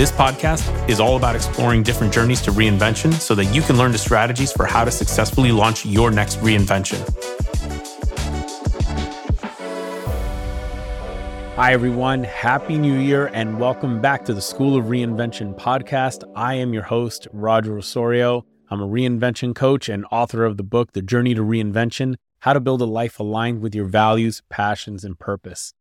[0.00, 3.92] This podcast is all about exploring different journeys to reinvention so that you can learn
[3.92, 6.96] the strategies for how to successfully launch your next reinvention.
[11.54, 12.24] Hi, everyone.
[12.24, 16.24] Happy New Year and welcome back to the School of Reinvention podcast.
[16.34, 18.46] I am your host, Roger Osorio.
[18.70, 22.60] I'm a reinvention coach and author of the book, The Journey to Reinvention How to
[22.60, 25.74] Build a Life Aligned with Your Values, Passions, and Purpose.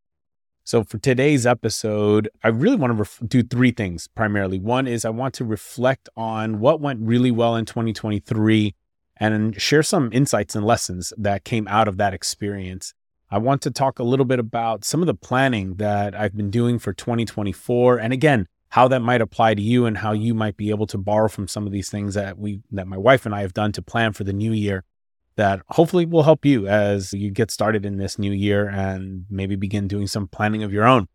[0.70, 4.60] So, for today's episode, I really want to ref- do three things primarily.
[4.60, 8.76] One is I want to reflect on what went really well in 2023
[9.18, 12.94] and share some insights and lessons that came out of that experience.
[13.32, 16.52] I want to talk a little bit about some of the planning that I've been
[16.52, 17.98] doing for 2024.
[17.98, 21.00] And again, how that might apply to you and how you might be able to
[21.00, 23.72] borrow from some of these things that we that my wife and I have done
[23.72, 24.84] to plan for the new year
[25.40, 29.56] that hopefully will help you as you get started in this new year and maybe
[29.56, 31.08] begin doing some planning of your own.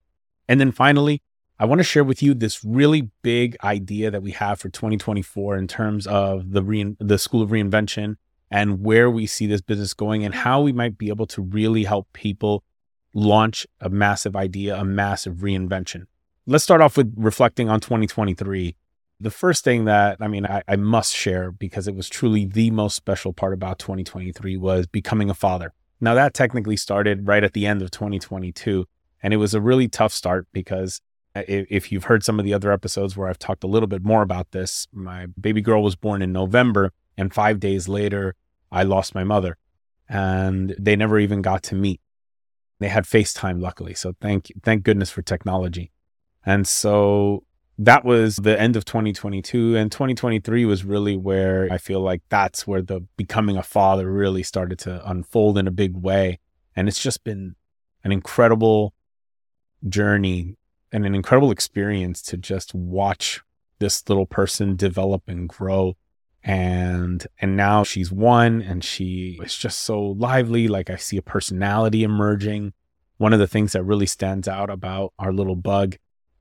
[0.49, 1.23] And then finally,
[1.59, 5.57] I want to share with you this really big idea that we have for 2024
[5.57, 8.17] in terms of the re- the School of Reinvention
[8.51, 11.85] and where we see this business going and how we might be able to really
[11.85, 12.65] help people
[13.15, 16.07] launch a massive idea, a massive reinvention
[16.47, 18.77] let's start off with reflecting on 2023.
[19.25, 22.71] The first thing that I mean, I, I, must share because it was truly the
[22.71, 25.73] most special part about 2023 was becoming a father.
[25.99, 28.85] Now, that technically started right at the end of 2022.
[29.23, 31.01] And it was a really tough start because
[31.35, 34.21] if, you've heard some of the other episodes where I've talked a little bit more
[34.21, 36.93] about this, my baby girl was born in November.
[37.17, 38.35] And five days later,
[38.71, 39.57] I lost my mother.
[40.07, 42.03] And they never even got to meet.
[42.79, 43.95] They had FaceTime, luckily.
[43.95, 45.91] So thank, thank goodness for technology.
[46.45, 47.45] And so
[47.79, 52.67] that was the end of 2022 and 2023 was really where I feel like that's
[52.67, 56.39] where the becoming a father really started to unfold in a big way.
[56.77, 57.57] And it's just been
[58.05, 58.95] an incredible
[59.89, 60.57] journey
[60.93, 63.43] and an incredible experience to just watch
[63.81, 65.97] this little person develop and grow.
[66.45, 70.69] And and now she's one and she is just so lively.
[70.69, 72.73] Like i see a personality emerging.
[73.17, 75.97] One of the things that really stands out about our little bug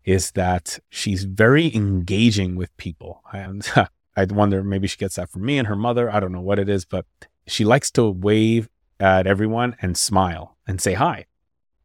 [0.05, 3.21] is that she's very engaging with people.
[3.31, 3.67] And
[4.15, 6.11] I wonder maybe she gets that from me and her mother.
[6.11, 7.05] I don't know what it is, but
[7.47, 8.69] she likes to wave
[8.99, 11.25] at everyone and smile and say hi.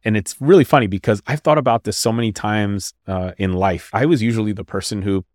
[0.05, 3.89] And it's really funny because I've thought about this so many times uh, in life.
[3.93, 5.25] I was usually the person who,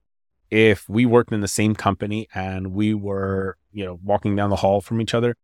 [0.51, 4.57] if we worked in the same company and we were, you know, walking down the
[4.57, 5.37] hall from each other,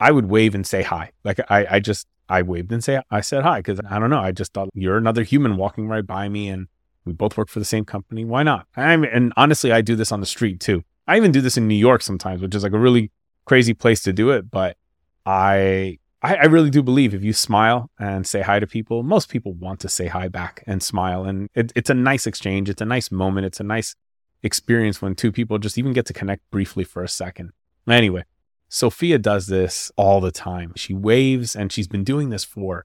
[0.00, 1.12] I would wave and say hi.
[1.24, 4.20] Like I, I just, I waved and say, I said hi because I don't know.
[4.20, 6.68] I just thought you're another human walking right by me and
[7.04, 8.24] we both work for the same company.
[8.24, 8.66] Why not?
[8.76, 10.84] I'm, and honestly, I do this on the street too.
[11.06, 13.10] I even do this in New York sometimes, which is like a really
[13.46, 14.50] crazy place to do it.
[14.50, 14.76] But
[15.24, 19.30] I, I, I really do believe if you smile and say hi to people, most
[19.30, 21.24] people want to say hi back and smile.
[21.24, 22.68] And it, it's a nice exchange.
[22.68, 23.46] It's a nice moment.
[23.46, 23.94] It's a nice
[24.42, 27.52] experience when two people just even get to connect briefly for a second.
[27.88, 28.24] Anyway,
[28.68, 30.72] Sophia does this all the time.
[30.76, 32.84] She waves and she's been doing this for,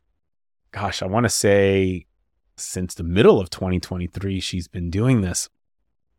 [0.72, 2.06] gosh, I want to say
[2.56, 5.50] since the middle of 2023, she's been doing this.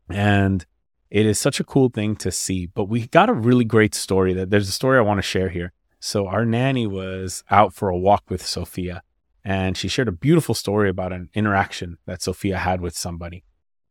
[0.09, 0.65] And
[1.09, 2.65] it is such a cool thing to see.
[2.65, 5.49] But we got a really great story that there's a story I want to share
[5.49, 5.73] here.
[5.99, 9.01] So our nanny was out for a walk with Sophia
[9.45, 13.43] and she shared a beautiful story about an interaction that Sophia had with somebody.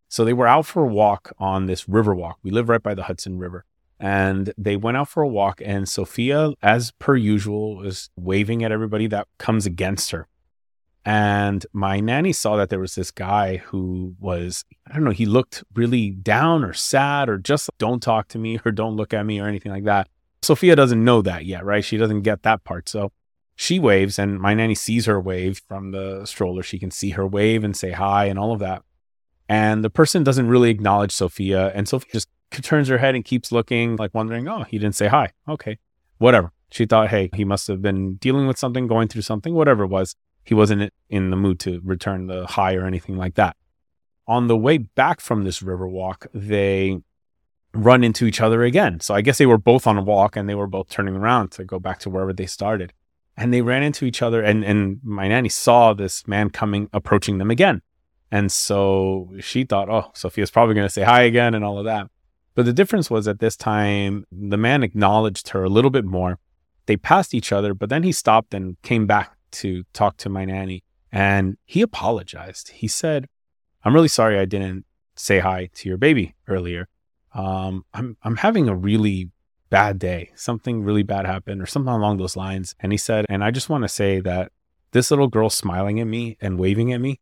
[0.08, 2.38] So they were out for a walk on this river walk.
[2.42, 3.64] We live right by the Hudson River.
[4.00, 8.72] And they went out for a walk, and Sophia, as per usual, was waving at
[8.72, 10.26] everybody that comes against her.
[11.04, 15.26] And my nanny saw that there was this guy who was, I don't know, he
[15.26, 19.26] looked really down or sad or just don't talk to me or don't look at
[19.26, 20.08] me or anything like that.
[20.42, 21.84] Sophia doesn't know that yet, right?
[21.84, 22.88] She doesn't get that part.
[22.88, 23.12] So
[23.54, 26.62] she waves and my nanny sees her wave from the stroller.
[26.62, 28.82] She can see her wave and say hi and all of that.
[29.46, 31.70] And the person doesn't really acknowledge Sophia.
[31.74, 35.08] And Sophia just turns her head and keeps looking, like wondering, oh, he didn't say
[35.08, 35.32] hi.
[35.46, 35.78] Okay,
[36.16, 36.50] whatever.
[36.70, 39.88] She thought, hey, he must have been dealing with something, going through something, whatever it
[39.88, 43.56] was he wasn't in the mood to return the hi or anything like that.
[44.26, 46.98] On the way back from this river walk, they
[47.74, 49.00] run into each other again.
[49.00, 51.50] So I guess they were both on a walk and they were both turning around
[51.52, 52.92] to go back to wherever they started.
[53.36, 57.38] And they ran into each other and, and my nanny saw this man coming, approaching
[57.38, 57.82] them again.
[58.30, 61.84] And so she thought, oh, Sophia's probably going to say hi again and all of
[61.84, 62.08] that.
[62.54, 66.38] But the difference was at this time, the man acknowledged her a little bit more.
[66.86, 70.44] They passed each other, but then he stopped and came back to talk to my
[70.44, 72.70] nanny and he apologized.
[72.70, 73.28] He said,
[73.84, 74.84] I'm really sorry I didn't
[75.16, 76.88] say hi to your baby earlier.
[77.34, 79.30] Um, I'm, I'm having a really
[79.70, 80.30] bad day.
[80.34, 82.74] Something really bad happened or something along those lines.
[82.80, 84.52] And he said, and I just want to say that
[84.92, 87.20] this little girl smiling at me and waving at me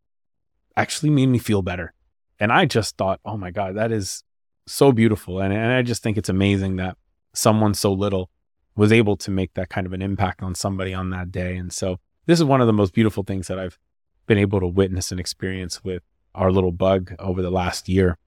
[0.77, 1.95] actually made me feel better.
[2.39, 4.23] And I just thought, oh my God, that is
[4.67, 5.41] so beautiful.
[5.41, 6.97] And, and I just think it's amazing that
[7.35, 8.31] someone so little
[8.75, 11.57] was able to make that kind of an impact on somebody on that day.
[11.57, 13.79] And so this is one of the most beautiful things that I've
[14.27, 16.03] been able to witness and experience with
[16.35, 18.19] our little bug over the last year.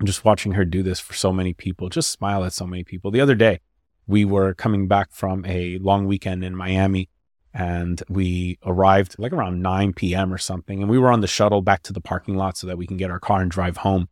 [0.00, 2.84] I'm just watching her do this for so many people, just smile at so many
[2.84, 3.10] people.
[3.10, 3.60] The other day,
[4.06, 7.08] we were coming back from a long weekend in Miami
[7.52, 10.32] and we arrived like around 9 p.m.
[10.32, 10.80] or something.
[10.80, 12.96] And we were on the shuttle back to the parking lot so that we can
[12.96, 14.08] get our car and drive home.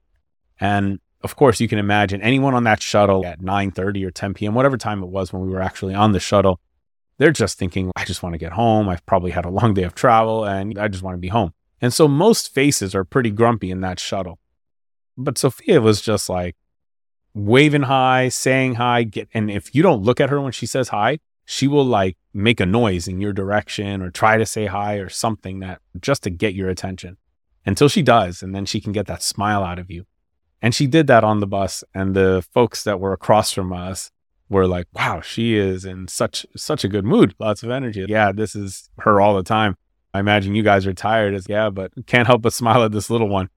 [0.59, 4.55] And of course, you can imagine anyone on that shuttle at 9:30 or 10 p.m.,
[4.55, 6.61] whatever time it was when we were actually on the shuttle,
[7.19, 8.89] they're just thinking, I just want to get home.
[8.89, 11.53] I've probably had a long day of travel and I just want to be home.
[11.81, 14.39] And so most faces are pretty grumpy in that shuttle.
[15.17, 16.57] But Sophia was just like
[17.35, 20.89] waving hi, saying hi, get and if you don't look at her when she says
[20.89, 24.97] hi, she will like make a noise in your direction or try to say hi
[24.97, 27.17] or something that just to get your attention
[27.65, 28.43] until she does.
[28.43, 30.07] And then she can get that smile out of you.
[30.61, 31.85] And she did that on the bus.
[31.95, 34.11] And the folks that were across from us
[34.49, 38.07] were like, wow, she is in such such a good mood, lots of energy.
[38.09, 39.77] Yeah, this is her all the time.
[40.15, 43.11] I imagine you guys are tired as yeah, but can't help but smile at this
[43.11, 43.51] little one.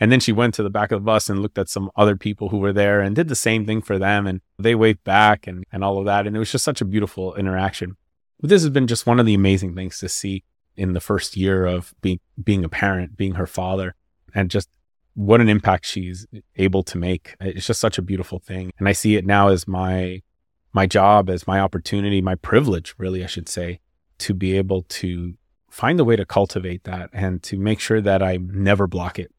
[0.00, 2.16] And then she went to the back of the bus and looked at some other
[2.16, 4.26] people who were there and did the same thing for them.
[4.26, 6.26] And they waved back and, and all of that.
[6.26, 7.96] And it was just such a beautiful interaction.
[8.40, 10.42] But this has been just one of the amazing things to see
[10.76, 13.94] in the first year of being being a parent, being her father,
[14.34, 14.68] and just
[15.14, 17.36] what an impact she's able to make.
[17.40, 18.72] It's just such a beautiful thing.
[18.78, 20.22] And I see it now as my
[20.72, 23.80] my job, as my opportunity, my privilege, really, I should say,
[24.18, 25.34] to be able to
[25.68, 29.32] find a way to cultivate that and to make sure that I never block it,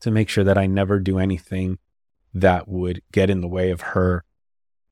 [0.00, 1.78] to make sure that I never do anything
[2.34, 4.24] that would get in the way of her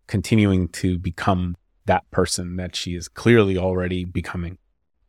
[0.07, 4.59] continuing to become that person that she is clearly already becoming.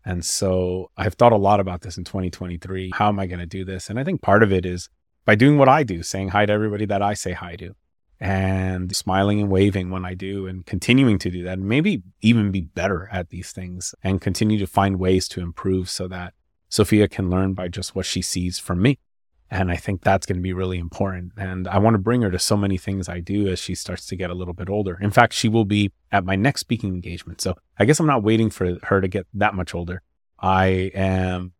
[0.06, 2.92] And so I've thought a lot about this in 2023.
[2.94, 3.90] How am I going to do this?
[3.90, 4.90] And I think part of it is
[5.26, 7.76] by doing what I do, saying hi to everybody that I say hi to
[8.22, 11.58] and smiling and waving when I do and continuing to do that.
[11.58, 15.90] And maybe even be better at these things and continue to find ways to improve
[15.90, 16.36] so that
[16.70, 19.00] Sophia can learn by just what she sees from me.
[19.50, 21.34] And I think that's going to be really important.
[21.36, 24.06] And I want to bring her to so many things I do as she starts
[24.06, 24.98] to get a little bit older.
[25.02, 27.42] In fact, she will be at my next speaking engagement.
[27.42, 30.04] So I guess I'm not waiting for her to get that much older.
[30.40, 31.54] I am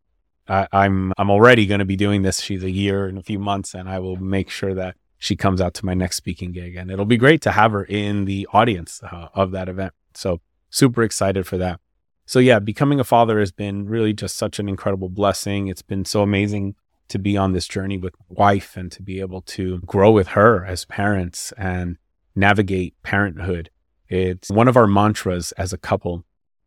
[0.48, 2.40] I, am I'm, I'm already going to be doing this.
[2.40, 5.60] She's a year and a few months, and I will make sure that she comes
[5.60, 6.74] out to my next speaking gig.
[6.74, 9.92] And it'll be great to have her in the audience uh, of that event.
[10.14, 11.78] So, super excited for that.
[12.26, 15.68] So, yeah, becoming a father has been really just such an incredible blessing.
[15.68, 16.74] It's been so amazing
[17.06, 20.28] to be on this journey with my wife and to be able to grow with
[20.28, 21.98] her as parents and
[22.34, 23.70] navigate parenthood.
[24.08, 26.24] It's one of our mantras as a couple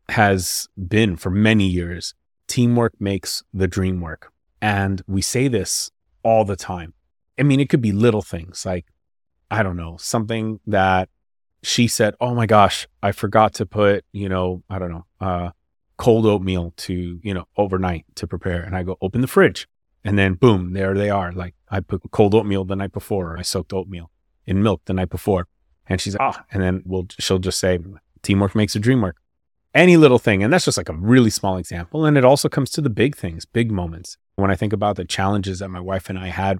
[0.07, 2.13] has been for many years
[2.47, 4.31] teamwork makes the dream work.
[4.61, 5.91] And we say this
[6.23, 6.93] all the time.
[7.37, 8.85] I mean, it could be little things like,
[9.51, 11.09] I don't know, something that
[11.63, 15.49] she said, Oh my gosh, I forgot to put, you know, I don't know, uh,
[15.97, 18.61] cold oatmeal to, you know, overnight to prepare.
[18.61, 19.67] And I go, open the fridge.
[20.03, 21.31] And then boom, there they are.
[21.31, 24.11] Like I put cold oatmeal the night before, or I soaked oatmeal
[24.45, 25.47] in milk the night before.
[25.87, 27.79] And she's like, oh, and then we'll, she'll just say,
[28.21, 29.17] teamwork makes the dream work.
[29.73, 30.43] Any little thing.
[30.43, 32.05] And that's just like a really small example.
[32.05, 34.17] And it also comes to the big things, big moments.
[34.35, 36.59] When I think about the challenges that my wife and I had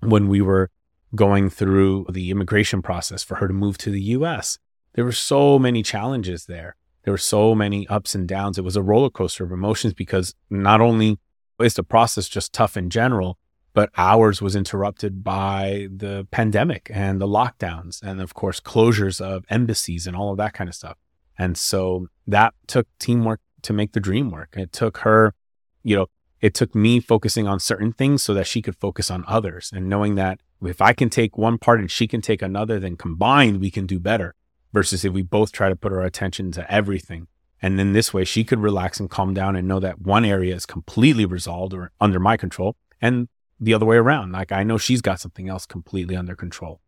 [0.00, 0.70] when we were
[1.14, 4.58] going through the immigration process for her to move to the US.
[4.94, 6.76] There were so many challenges there.
[7.04, 8.58] There were so many ups and downs.
[8.58, 11.18] It was a roller coaster of emotions because not only
[11.60, 13.38] is the process just tough in general,
[13.72, 19.44] but ours was interrupted by the pandemic and the lockdowns and of course closures of
[19.50, 20.96] embassies and all of that kind of stuff.
[21.38, 24.54] And so that took teamwork to make the dream work.
[24.56, 25.34] It took her,
[25.82, 26.06] you know,
[26.40, 29.88] it took me focusing on certain things so that she could focus on others and
[29.88, 33.60] knowing that if I can take one part and she can take another, then combined
[33.60, 34.34] we can do better
[34.72, 37.28] versus if we both try to put our attention to everything.
[37.62, 40.54] And then this way she could relax and calm down and know that one area
[40.54, 43.28] is completely resolved or under my control and
[43.58, 44.32] the other way around.
[44.32, 46.80] Like I know she's got something else completely under control.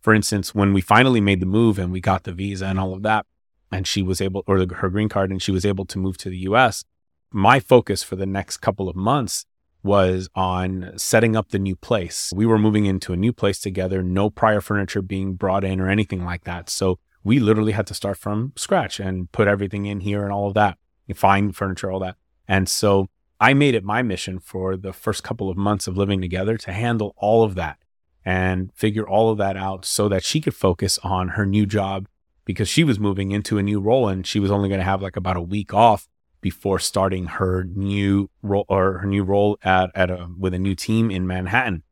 [0.00, 2.94] For instance, when we finally made the move and we got the visa and all
[2.94, 3.26] of that,
[3.72, 6.30] and she was able, or her green card, and she was able to move to
[6.30, 6.84] the US,
[7.30, 9.46] my focus for the next couple of months
[9.82, 12.32] was on setting up the new place.
[12.34, 15.88] We were moving into a new place together, no prior furniture being brought in or
[15.88, 16.68] anything like that.
[16.68, 20.48] So we literally had to start from scratch and put everything in here and all
[20.48, 20.78] of that,
[21.14, 22.16] find furniture, all that.
[22.48, 23.08] And so
[23.40, 26.72] I made it my mission for the first couple of months of living together to
[26.72, 27.78] handle all of that
[28.24, 32.08] and figure all of that out so that she could focus on her new job
[32.44, 35.02] because she was moving into a new role and she was only going to have
[35.02, 36.08] like about a week off
[36.40, 40.74] before starting her new role or her new role at, at a, with a new
[40.74, 41.82] team in Manhattan.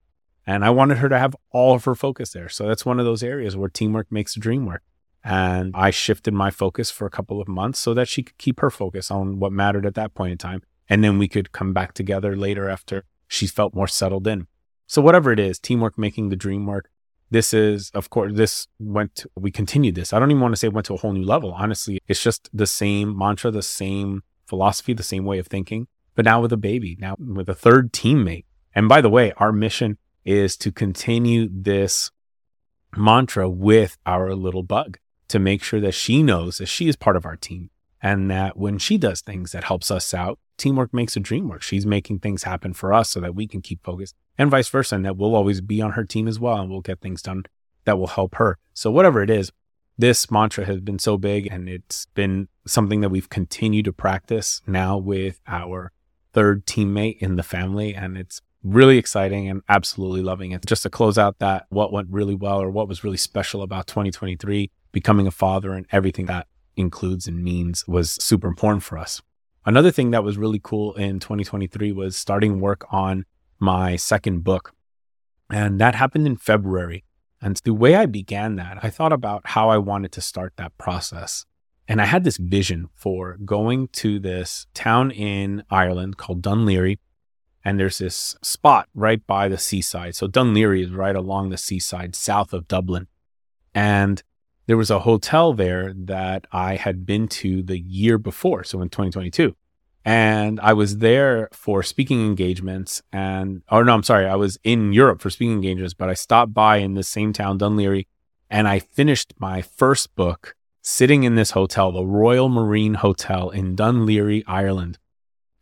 [0.46, 2.48] And I wanted her to have all of her focus there.
[2.48, 4.82] So that's one of those areas where teamwork makes the dream work.
[5.22, 8.60] And I shifted my focus for a couple of months so that she could keep
[8.60, 10.62] her focus on what mattered at that point in time.
[10.86, 14.46] And then we could come back together later after she felt more settled in.
[14.86, 16.90] So whatever it is, teamwork making the dream work.
[17.30, 20.12] This is, of course, this went, to, we continued this.
[20.12, 21.52] I don't even want to say went to a whole new level.
[21.52, 24.22] Honestly, it's just the same mantra, the same
[24.54, 27.92] philosophy, the same way of thinking, but now with a baby, now with a third
[27.92, 28.44] teammate.
[28.72, 32.12] And by the way, our mission is to continue this
[32.96, 37.16] mantra with our little bug to make sure that she knows that she is part
[37.16, 37.70] of our team
[38.00, 41.62] and that when she does things that helps us out, teamwork makes a dream work.
[41.62, 44.94] She's making things happen for us so that we can keep focused and vice versa.
[44.94, 46.60] And that we'll always be on her team as well.
[46.60, 47.44] And we'll get things done
[47.86, 48.58] that will help her.
[48.72, 49.50] So whatever it is,
[49.98, 54.62] this mantra has been so big and it's been something that we've continued to practice
[54.66, 55.92] now with our
[56.32, 57.94] third teammate in the family.
[57.94, 60.64] And it's really exciting and absolutely loving it.
[60.66, 63.86] Just to close out that, what went really well or what was really special about
[63.86, 69.22] 2023, becoming a father and everything that includes and means was super important for us.
[69.66, 73.24] Another thing that was really cool in 2023 was starting work on
[73.58, 74.72] my second book.
[75.50, 77.04] And that happened in February.
[77.40, 80.76] And the way I began that, I thought about how I wanted to start that
[80.78, 81.44] process.
[81.86, 86.98] And I had this vision for going to this town in Ireland called Laoghaire.
[87.64, 90.14] And there's this spot right by the seaside.
[90.14, 93.06] So Laoghaire is right along the seaside south of Dublin.
[93.74, 94.22] And
[94.66, 98.64] there was a hotel there that I had been to the year before.
[98.64, 99.54] So in 2022.
[100.06, 104.92] And I was there for speaking engagements and, oh, no, I'm sorry, I was in
[104.92, 108.06] Europe for speaking engagements, but I stopped by in the same town, Laoghaire,
[108.50, 113.74] and I finished my first book sitting in this hotel, the Royal Marine Hotel in
[113.74, 114.98] Laoghaire, Ireland.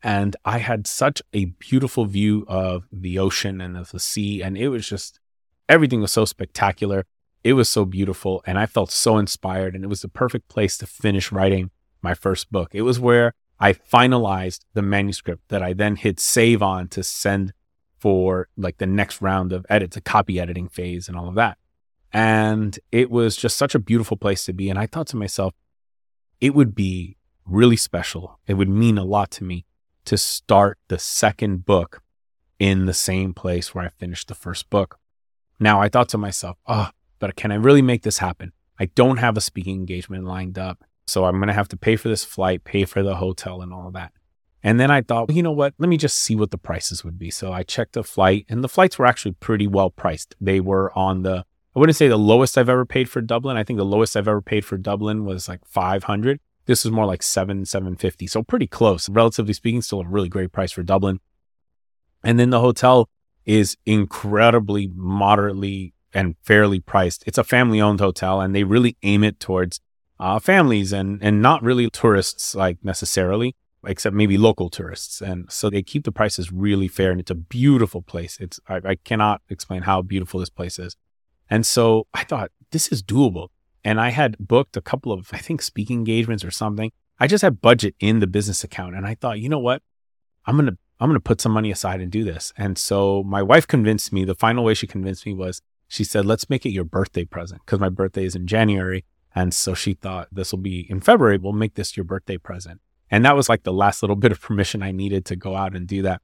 [0.02, 4.43] And I had such a beautiful view of the ocean and of the sea.
[4.43, 5.21] And it was just,
[5.69, 7.07] everything was so spectacular.
[7.45, 8.43] It was so beautiful.
[8.47, 9.76] And I felt so inspired.
[9.76, 11.71] And it was the perfect place to finish writing
[12.02, 12.71] my first book.
[12.73, 17.52] It was where I finalized the manuscript that I then hit save on to send
[18.00, 21.59] for like the next round of edits, a copy editing phase and all of that.
[22.12, 24.69] And it was just such a beautiful place to be.
[24.69, 25.54] And I thought to myself,
[26.40, 27.16] it would be
[27.47, 28.38] really special.
[28.47, 29.64] It would mean a lot to me
[30.04, 32.02] to start the second book
[32.59, 34.99] in the same place where I finished the first book.
[35.59, 38.52] Now I thought to myself, oh, but can I really make this happen?
[38.78, 40.85] I don't have a speaking engagement lined up.
[41.07, 43.73] So I'm going to have to pay for this flight, pay for the hotel and
[43.73, 44.12] all of that.
[44.62, 45.75] And then I thought, you know what?
[45.78, 47.31] Let me just see what the prices would be.
[47.31, 50.37] So I checked the flight and the flights were actually pretty well priced.
[50.40, 53.57] They were on the, I wouldn't say the lowest I've ever paid for Dublin.
[53.57, 56.38] I think the lowest I've ever paid for Dublin was like 500.
[56.67, 58.26] This was more like seven, 750.
[58.26, 59.09] So pretty close.
[59.09, 61.21] Relatively speaking, still a really great price for Dublin.
[62.23, 63.09] And then the hotel
[63.45, 67.25] is incredibly moderately and fairly priced.
[67.26, 69.81] It's a family owned hotel and they really aim it towards
[70.23, 75.21] uh, families and and not really tourists like necessarily, except maybe local tourists.
[75.21, 78.38] And so they keep the prices really fair, and it's a beautiful place.
[78.41, 80.97] It's I, I cannot explain how beautiful this place is.
[81.52, 83.49] And so I thought this is doable.
[83.85, 86.90] And I had booked a couple of I think speaking engagements or something.
[87.21, 89.82] I just had budget in the business account, and I thought, you know what,
[90.47, 92.54] I'm gonna I'm gonna put some money aside and do this.
[92.56, 94.25] And so my wife convinced me.
[94.25, 97.61] The final way she convinced me was she said, let's make it your birthday present
[97.66, 99.04] because my birthday is in January.
[99.35, 101.37] And so she thought this will be in February.
[101.37, 102.80] We'll make this your birthday present.
[103.11, 105.76] And that was like the last little bit of permission I needed to go out
[105.76, 106.23] and do that.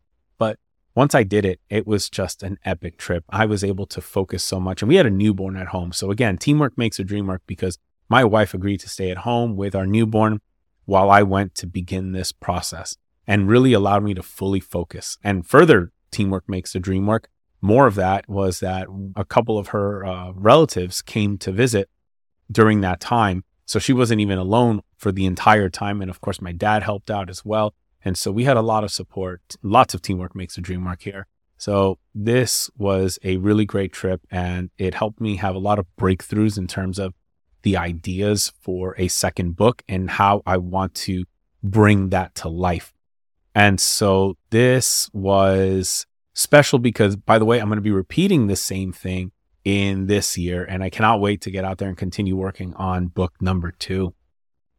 [0.98, 3.22] Once I did it, it was just an epic trip.
[3.30, 4.82] I was able to focus so much.
[4.82, 5.92] And we had a newborn at home.
[5.92, 7.78] So again, teamwork makes a dream work because
[8.08, 10.40] my wife agreed to stay at home with our newborn
[10.86, 12.96] while I went to begin this process
[13.28, 15.18] and really allowed me to fully focus.
[15.22, 17.28] And further, teamwork makes the dream work.
[17.60, 21.88] More of that was that a couple of her uh, relatives came to visit
[22.50, 23.44] during that time.
[23.66, 26.02] So she wasn't even alone for the entire time.
[26.02, 27.72] And of course, my dad helped out as well.
[28.04, 29.56] And so we had a lot of support.
[29.62, 31.26] Lots of teamwork makes the dream work here.
[31.56, 35.86] So this was a really great trip and it helped me have a lot of
[35.98, 37.14] breakthroughs in terms of
[37.62, 41.24] the ideas for a second book and how I want to
[41.62, 42.94] bring that to life.
[43.54, 48.54] And so this was special because, by the way, I'm going to be repeating the
[48.54, 49.32] same thing
[49.64, 50.64] in this year.
[50.64, 54.14] And I cannot wait to get out there and continue working on book number two.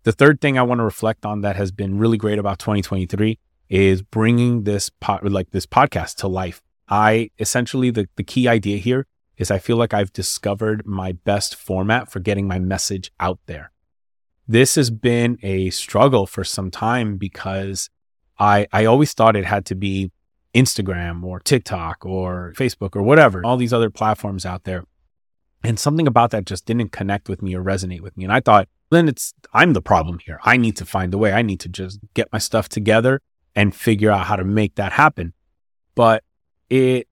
[0.04, 3.38] The third thing I want to reflect on that has been really great about 2023
[3.70, 6.62] is bringing this pod, like this podcast to life.
[6.88, 9.06] I essentially, the, the key idea here
[9.38, 13.72] is I feel like I've discovered my best format for getting my message out there.
[14.48, 17.90] This has been a struggle for some time because
[18.40, 20.12] I, I always thought it had to be
[20.56, 24.84] Instagram or TikTok or Facebook or whatever, all these other platforms out there.
[25.64, 28.24] And something about that just didn't connect with me or resonate with me.
[28.24, 30.40] And I thought, then it's, I'm the problem here.
[30.44, 31.34] I need to find a way.
[31.34, 33.22] I need to just get my stuff together
[33.56, 35.34] and figure out how to make that happen.
[35.96, 36.24] But
[36.70, 37.08] it,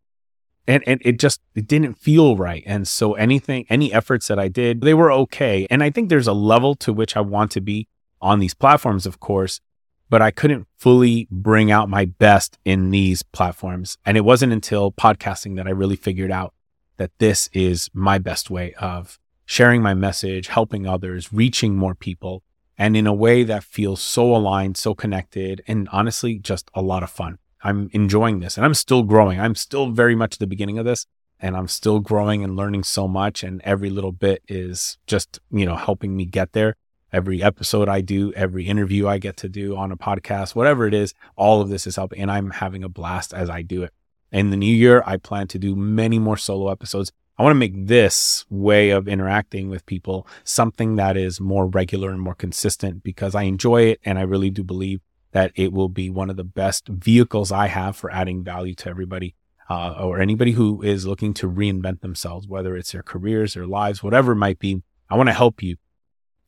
[0.67, 2.63] and, and it just it didn't feel right.
[2.65, 5.65] And so anything, any efforts that I did, they were okay.
[5.69, 7.87] And I think there's a level to which I want to be
[8.21, 9.61] on these platforms, of course
[10.09, 13.97] but I couldn't fully bring out my best in these platforms.
[14.05, 16.53] And it wasn't until podcasting that I really figured out
[16.97, 22.43] that this is my best way of sharing my message, helping others, reaching more people,
[22.77, 27.01] and in a way that feels so aligned, so connected, and honestly, just a lot
[27.01, 27.39] of fun.
[27.63, 29.39] I'm enjoying this and I'm still growing.
[29.39, 31.07] I'm still very much at the beginning of this
[31.39, 33.41] and I'm still growing and learning so much.
[33.41, 36.75] And every little bit is just, you know, helping me get there
[37.11, 40.93] every episode I do, every interview I get to do on a podcast, whatever it
[40.93, 42.21] is, all of this is helping.
[42.21, 43.93] And I'm having a blast as I do it.
[44.31, 47.11] In the new year, I plan to do many more solo episodes.
[47.37, 52.09] I want to make this way of interacting with people something that is more regular
[52.09, 53.99] and more consistent because I enjoy it.
[54.03, 55.01] And I really do believe
[55.33, 58.89] that it will be one of the best vehicles I have for adding value to
[58.89, 59.35] everybody.
[59.69, 64.01] Uh, or anybody who is looking to reinvent themselves, whether it's their careers, their lives,
[64.01, 64.81] whatever it might be.
[65.09, 65.75] I want to help you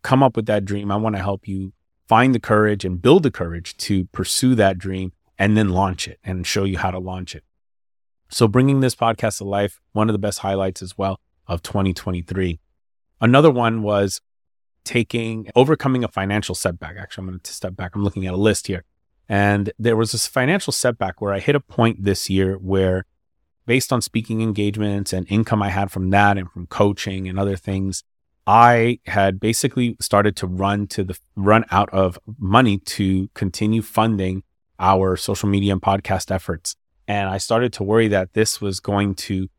[0.04, 0.90] come up with that dream.
[0.90, 1.74] I want to help you
[2.08, 6.18] find the courage and build the courage to pursue that dream and then launch it
[6.24, 7.44] and show you how to launch it.
[8.32, 12.60] So, bringing this podcast to life, one of the best highlights as well of 2023.
[13.20, 14.22] Another one was
[14.84, 16.96] taking, overcoming a financial setback.
[16.96, 17.96] Actually, I'm going to step back.
[17.96, 18.84] I'm looking at a list here.
[19.28, 23.06] And there was this financial setback where I hit a point this year where,
[23.66, 27.56] based on speaking engagements and income I had from that and from coaching and other
[27.56, 28.04] things,
[28.46, 34.44] I had basically started to run to the run out of money to continue funding
[34.80, 36.76] our social media and podcast efforts.
[37.10, 39.50] And I started to worry that this was going to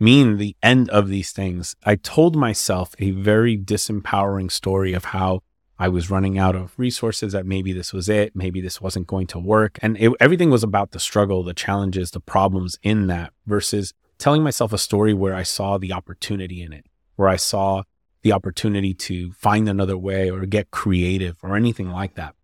[0.00, 1.76] mean the end of these things.
[1.84, 5.44] I told myself a very disempowering story of how
[5.78, 9.28] I was running out of resources, that maybe this was it, maybe this wasn't going
[9.28, 9.78] to work.
[9.82, 14.42] And it, everything was about the struggle, the challenges, the problems in that versus telling
[14.42, 17.84] myself a story where I saw the opportunity in it, where I saw
[18.22, 22.34] the opportunity to find another way or get creative or anything like that.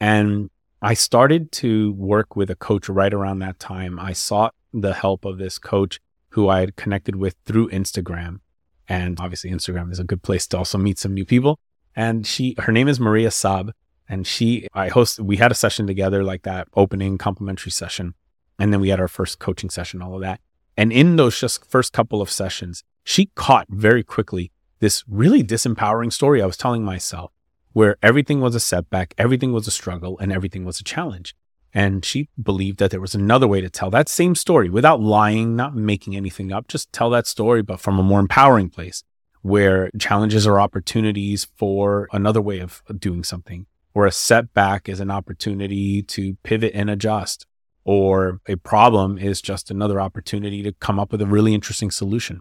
[0.00, 0.50] And
[0.82, 3.98] I started to work with a coach right around that time.
[3.98, 8.40] I sought the help of this coach who I had connected with through Instagram.
[8.88, 11.58] And obviously, Instagram is a good place to also meet some new people.
[11.94, 13.72] And she, her name is Maria Saab.
[14.08, 18.14] And she, I host, we had a session together, like that opening complimentary session.
[18.58, 20.40] And then we had our first coaching session, all of that.
[20.76, 26.12] And in those just first couple of sessions, she caught very quickly this really disempowering
[26.12, 27.32] story I was telling myself,
[27.72, 31.34] where everything was a setback, everything was a struggle, and everything was a challenge.
[31.72, 35.54] And she believed that there was another way to tell that same story without lying,
[35.54, 39.04] not making anything up, just tell that story, but from a more empowering place
[39.42, 45.10] where challenges are opportunities for another way of doing something, or a setback is an
[45.10, 47.46] opportunity to pivot and adjust,
[47.84, 52.40] or a problem is just another opportunity to come up with a really interesting solution.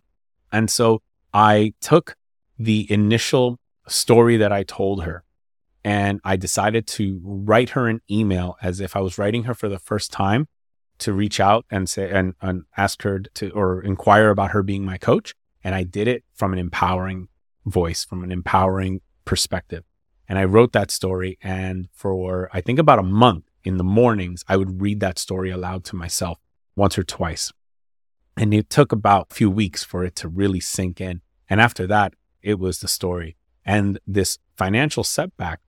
[0.52, 1.02] And so
[1.34, 2.16] I took
[2.58, 5.24] the initial story that I told her.
[5.84, 9.70] And I decided to write her an email as if I was writing her for
[9.70, 10.48] the first time
[11.00, 14.84] to reach out and say and, and ask her to or inquire about her being
[14.84, 15.34] my coach.
[15.64, 17.30] And I did it from an empowering
[17.66, 19.84] voice, from an empowering perspective.
[20.28, 21.38] And I wrote that story.
[21.42, 25.50] And for I think about a month in the mornings, I would read that story
[25.50, 26.38] aloud to myself
[26.76, 27.52] once or twice.
[28.38, 31.22] And it took about a few weeks for it to really sink in.
[31.50, 33.36] And after that, it was the story.
[33.70, 35.60] And this financial setback,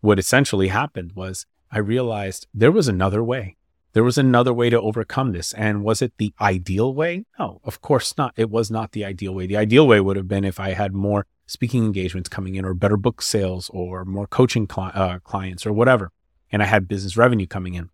[0.00, 3.56] what essentially happened was I realized there was another way.
[3.92, 5.52] There was another way to overcome this.
[5.52, 7.24] And was it the ideal way?
[7.38, 8.34] No, of course not.
[8.36, 9.46] It was not the ideal way.
[9.46, 12.74] The ideal way would have been if I had more speaking engagements coming in, or
[12.74, 16.10] better book sales, or more coaching uh, clients, or whatever.
[16.50, 17.90] And I had business revenue coming in.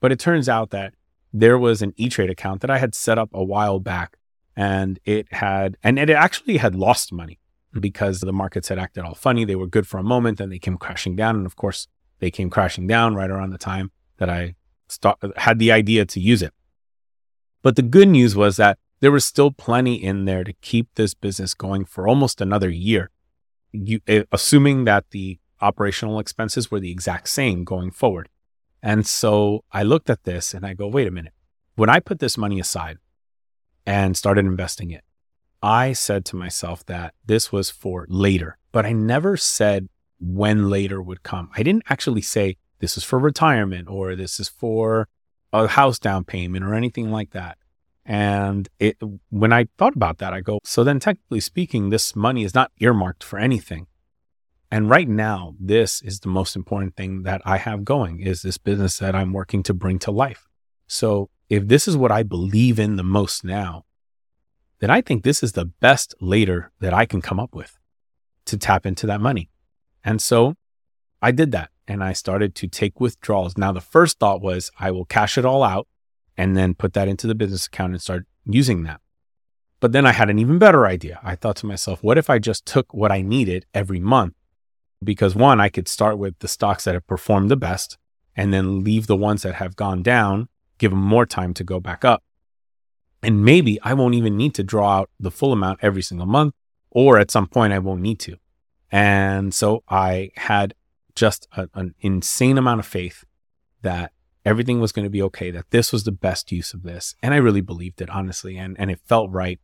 [0.00, 0.92] But it turns out that
[1.32, 4.18] there was an E Trade account that I had set up a while back,
[4.54, 7.39] and it had, and it actually had lost money
[7.78, 9.44] because the markets had acted all funny.
[9.44, 11.36] They were good for a moment, then they came crashing down.
[11.36, 11.86] And of course,
[12.18, 14.54] they came crashing down right around the time that I
[15.36, 16.52] had the idea to use it.
[17.62, 21.14] But the good news was that there was still plenty in there to keep this
[21.14, 23.10] business going for almost another year.
[23.72, 28.28] You, eh, assuming that the operational expenses were the exact same going forward.
[28.82, 31.34] And so I looked at this and I go, wait a minute.
[31.76, 32.98] When I put this money aside
[33.86, 35.04] and started investing it,
[35.62, 41.02] I said to myself that this was for later, but I never said when later
[41.02, 41.50] would come.
[41.56, 45.08] I didn't actually say this is for retirement or this is for
[45.52, 47.58] a house down payment or anything like that.
[48.04, 48.96] And it,
[49.28, 52.72] when I thought about that, I go, so then technically speaking, this money is not
[52.80, 53.86] earmarked for anything.
[54.70, 58.58] And right now, this is the most important thing that I have going is this
[58.58, 60.48] business that I'm working to bring to life.
[60.86, 63.84] So if this is what I believe in the most now,
[64.80, 67.78] then I think this is the best later that I can come up with
[68.46, 69.50] to tap into that money.
[70.04, 70.54] And so
[71.22, 73.56] I did that and I started to take withdrawals.
[73.56, 75.86] Now, the first thought was I will cash it all out
[76.36, 79.00] and then put that into the business account and start using that.
[79.80, 81.20] But then I had an even better idea.
[81.22, 84.34] I thought to myself, what if I just took what I needed every month
[85.02, 87.96] because one, I could start with the stocks that have performed the best
[88.36, 91.80] and then leave the ones that have gone down, give them more time to go
[91.80, 92.22] back up.
[93.22, 96.54] And maybe I won't even need to draw out the full amount every single month,
[96.90, 98.36] or at some point I won't need to.
[98.90, 100.74] And so I had
[101.14, 103.24] just a, an insane amount of faith
[103.82, 104.12] that
[104.44, 107.14] everything was going to be okay, that this was the best use of this.
[107.22, 109.60] And I really believed it, honestly, and, and it felt right.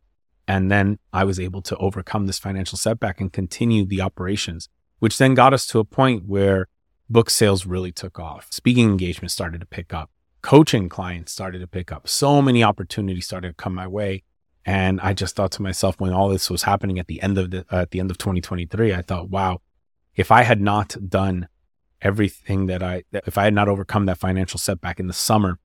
[0.47, 5.17] And then I was able to overcome this financial setback and continue the operations which
[5.17, 6.67] then got us to a point where
[7.09, 8.47] book sales really took off.
[8.51, 10.09] Speaking engagements started to pick up.
[10.41, 12.07] Coaching clients started to pick up.
[12.07, 14.23] So many opportunities started to come my way.
[14.65, 17.51] And I just thought to myself, when all this was happening at the end of
[17.51, 19.61] the, uh, at the end of 2023, I thought, wow,
[20.15, 21.47] if I had not done
[22.01, 25.59] everything that I, if I had not overcome that financial setback in the summer,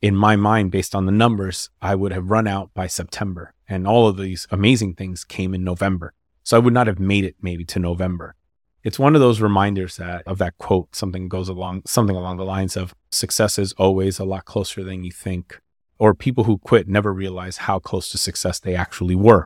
[0.00, 3.52] in my mind, based on the numbers, I would have run out by September.
[3.68, 6.14] And all of these amazing things came in November.
[6.42, 8.34] So I would not have made it maybe to November
[8.82, 12.44] it's one of those reminders that of that quote something goes along something along the
[12.44, 15.60] lines of success is always a lot closer than you think
[15.98, 19.44] or people who quit never realize how close to success they actually were.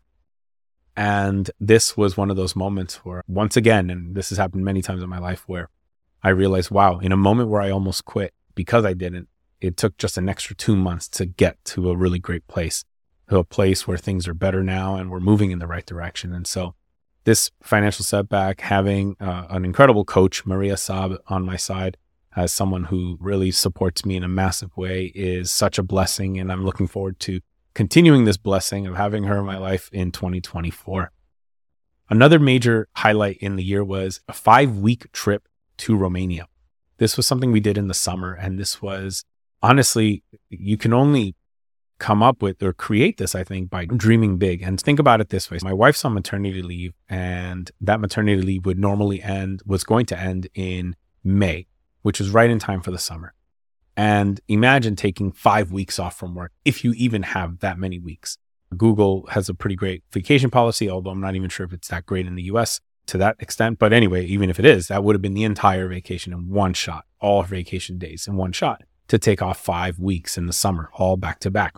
[0.97, 4.81] And this was one of those moments where once again and this has happened many
[4.81, 5.69] times in my life where
[6.23, 9.29] i realized wow in a moment where i almost quit because i didn't
[9.61, 12.85] it took just an extra 2 months to get to a really great place
[13.29, 16.33] to a place where things are better now and we're moving in the right direction.
[16.33, 16.75] And so
[17.25, 21.97] this financial setback, having uh, an incredible coach, Maria Saab, on my side
[22.37, 26.39] as someone who really supports me in a massive way is such a blessing.
[26.39, 27.41] And I'm looking forward to
[27.75, 31.11] continuing this blessing of having her in my life in 2024.
[32.11, 36.47] Another major highlight in the year was a five week trip to Romania.
[36.99, 38.35] This was something we did in the summer.
[38.35, 39.25] And this was
[39.63, 41.35] honestly, you can only
[42.05, 44.61] come up with or create this, I think, by dreaming big.
[44.61, 48.67] And think about it this way my wife's on maternity leave, and that maternity leave
[48.67, 51.67] would normally end, was going to end in May,
[52.03, 53.33] which is right in time for the summer.
[53.97, 58.37] And imagine taking five weeks off from work, if you even have that many weeks.
[58.77, 62.05] Google has a pretty great vacation policy, although I'm not even sure if it's that
[62.05, 63.79] great in the US to that extent.
[63.79, 66.75] But anyway, even if it is, that would have been the entire vacation in one
[66.75, 70.91] shot, all vacation days in one shot to take off five weeks in the summer,
[70.95, 71.75] all back to back.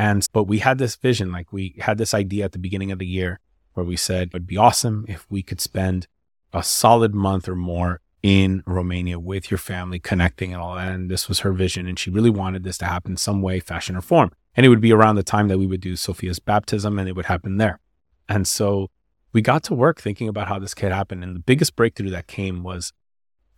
[0.00, 2.98] And, but we had this vision, like we had this idea at the beginning of
[2.98, 3.38] the year
[3.74, 6.06] where we said it'd be awesome if we could spend
[6.54, 10.90] a solid month or more in Romania with your family, connecting and all that.
[10.90, 11.86] And this was her vision.
[11.86, 14.30] And she really wanted this to happen some way, fashion, or form.
[14.56, 17.14] And it would be around the time that we would do Sophia's baptism and it
[17.14, 17.78] would happen there.
[18.26, 18.88] And so
[19.34, 21.22] we got to work thinking about how this could happen.
[21.22, 22.94] And the biggest breakthrough that came was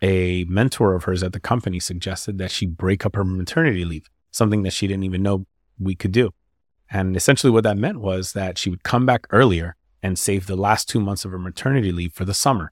[0.01, 4.09] a mentor of hers at the company suggested that she break up her maternity leave,
[4.29, 5.45] something that she didn't even know
[5.79, 6.31] we could do.
[6.89, 10.55] And essentially, what that meant was that she would come back earlier and save the
[10.55, 12.71] last two months of her maternity leave for the summer.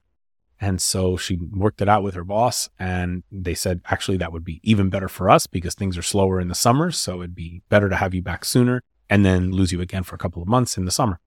[0.60, 4.44] And so she worked it out with her boss, and they said, actually, that would
[4.44, 6.92] be even better for us because things are slower in the summer.
[6.92, 10.14] So it'd be better to have you back sooner and then lose you again for
[10.14, 11.18] a couple of months in the summer.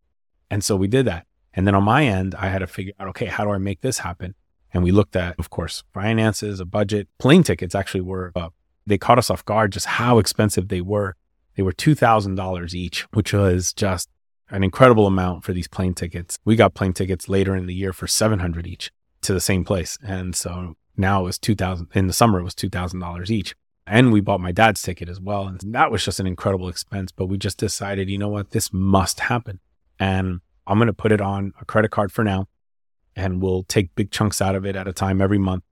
[0.49, 1.25] And so we did that.
[1.53, 3.81] And then on my end, I had to figure out, okay, how do I make
[3.81, 4.35] this happen?
[4.73, 7.09] And we looked at, of course, finances, a budget.
[7.17, 8.49] Plane tickets actually were, uh,
[8.87, 11.15] they caught us off guard just how expensive they were
[11.55, 14.09] they were $2,000 each, which was just
[14.49, 16.37] an incredible amount for these plane tickets.
[16.45, 18.91] We got plane tickets later in the year for 700 each
[19.21, 19.97] to the same place.
[20.05, 23.55] And so now it was 2000 in the summer it was $2,000 each.
[23.87, 25.47] And we bought my dad's ticket as well.
[25.47, 28.73] And that was just an incredible expense, but we just decided, you know what, this
[28.73, 29.59] must happen.
[29.99, 32.47] And I'm going to put it on a credit card for now
[33.15, 35.63] and we'll take big chunks out of it at a time every month.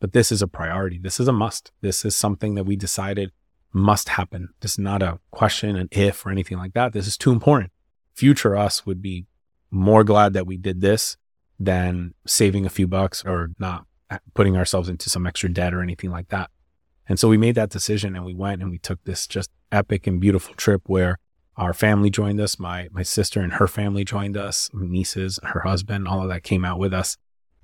[0.00, 0.98] but this is a priority.
[0.98, 1.70] This is a must.
[1.80, 3.30] This is something that we decided
[3.72, 4.50] must happen.
[4.60, 6.92] This is not a question, an if, or anything like that.
[6.92, 7.72] This is too important.
[8.14, 9.26] Future us would be
[9.70, 11.16] more glad that we did this
[11.58, 13.86] than saving a few bucks or not
[14.34, 16.50] putting ourselves into some extra debt or anything like that.
[17.08, 20.06] And so we made that decision and we went and we took this just epic
[20.06, 21.18] and beautiful trip where
[21.56, 22.58] our family joined us.
[22.58, 26.64] My my sister and her family joined us, nieces, her husband, all of that came
[26.64, 27.16] out with us.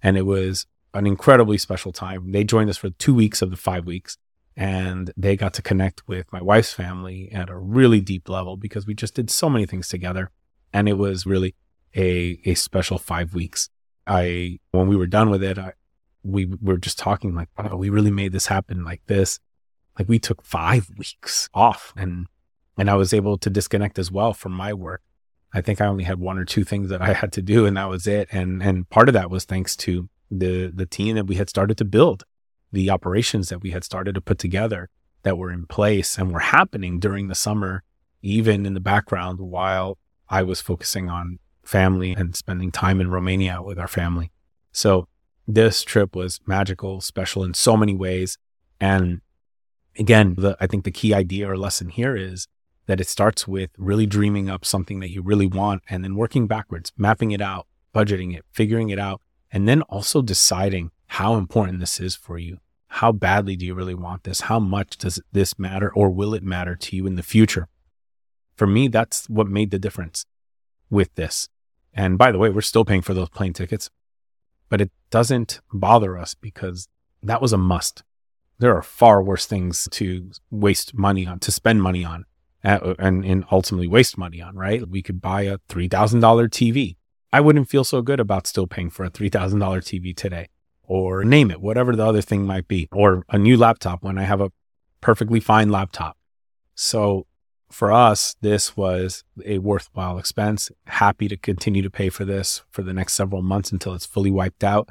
[0.02, 2.32] And it was an incredibly special time.
[2.32, 4.16] They joined us for two weeks of the five weeks
[4.58, 8.88] and they got to connect with my wife's family at a really deep level because
[8.88, 10.32] we just did so many things together.
[10.72, 11.54] And it was really
[11.94, 13.70] a, a special five weeks.
[14.04, 15.74] I, when we were done with it, I,
[16.24, 19.38] we were just talking like, we really made this happen like this.
[19.96, 22.26] Like we took five weeks off and,
[22.76, 25.02] and I was able to disconnect as well from my work.
[25.54, 27.76] I think I only had one or two things that I had to do and
[27.76, 28.26] that was it.
[28.32, 31.78] And, and part of that was thanks to the, the team that we had started
[31.78, 32.24] to build,
[32.72, 34.88] the operations that we had started to put together
[35.22, 37.82] that were in place and were happening during the summer,
[38.22, 43.62] even in the background while I was focusing on family and spending time in Romania
[43.62, 44.30] with our family.
[44.72, 45.08] So
[45.46, 48.38] this trip was magical, special in so many ways.
[48.80, 49.20] And
[49.98, 52.46] again, the, I think the key idea or lesson here is
[52.86, 56.46] that it starts with really dreaming up something that you really want and then working
[56.46, 61.80] backwards, mapping it out, budgeting it, figuring it out, and then also deciding how important
[61.80, 62.58] this is for you.
[62.88, 64.42] How badly do you really want this?
[64.42, 67.68] How much does this matter or will it matter to you in the future?
[68.56, 70.24] For me, that's what made the difference
[70.90, 71.48] with this.
[71.92, 73.90] And by the way, we're still paying for those plane tickets
[74.68, 76.88] but it doesn't bother us because
[77.22, 78.02] that was a must.
[78.58, 82.24] There are far worse things to waste money on, to spend money on,
[82.64, 84.86] uh, and, and ultimately waste money on, right?
[84.88, 86.96] We could buy a $3,000 TV.
[87.32, 90.48] I wouldn't feel so good about still paying for a $3,000 TV today,
[90.88, 94.24] or name it, whatever the other thing might be, or a new laptop when I
[94.24, 94.50] have a
[95.00, 96.16] perfectly fine laptop.
[96.74, 97.26] So
[97.70, 100.70] for us, this was a worthwhile expense.
[100.86, 104.30] Happy to continue to pay for this for the next several months until it's fully
[104.30, 104.88] wiped out.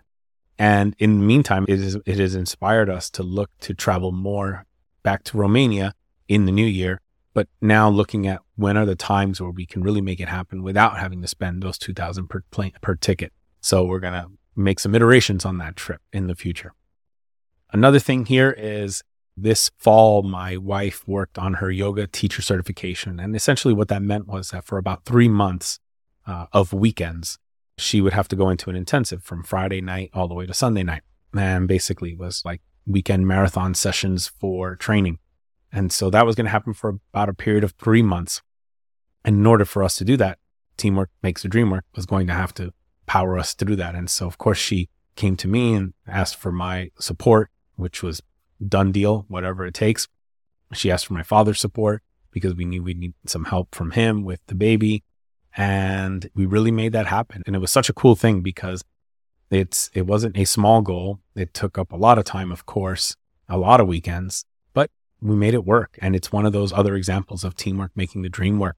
[0.60, 4.66] And in the meantime, it, is, it has inspired us to look to travel more
[5.04, 5.94] back to Romania
[6.28, 7.02] in the new year.
[7.34, 10.64] But now looking at when are the times where we can really make it happen
[10.64, 13.32] without having to spend those 2000 per plane, per ticket.
[13.62, 14.28] So we're going to
[14.58, 16.74] make some iterations on that trip in the future.
[17.72, 19.04] Another thing here is
[19.36, 23.20] this fall, my wife worked on her yoga teacher certification.
[23.20, 25.80] And essentially, what that meant was that for about three months
[26.26, 27.38] uh, of weekends,
[27.78, 30.54] she would have to go into an intensive from Friday night all the way to
[30.54, 31.04] Sunday night.
[31.36, 35.20] And basically, it was like weekend marathon sessions for training.
[35.72, 38.42] And so that was going to happen for about a period of three months.
[39.24, 40.40] And in order for us to do that,
[40.78, 42.74] teamwork makes the dream work was going to have to
[43.08, 43.96] power us through that.
[43.96, 48.22] And so, of course, she came to me and asked for my support, which was
[48.66, 50.08] done deal, whatever it takes.
[50.74, 54.24] She asked for my father's support because we knew we need some help from him
[54.24, 55.04] with the baby.
[55.56, 57.42] And we really made that happen.
[57.48, 58.84] And it was such a cool thing because
[59.50, 61.20] it's, it wasn't a small goal.
[61.36, 63.16] It took up a lot of time, of course,
[63.50, 65.98] a lot of weekends, but we made it work.
[66.00, 68.76] And it's one of those other examples of teamwork making the dream work.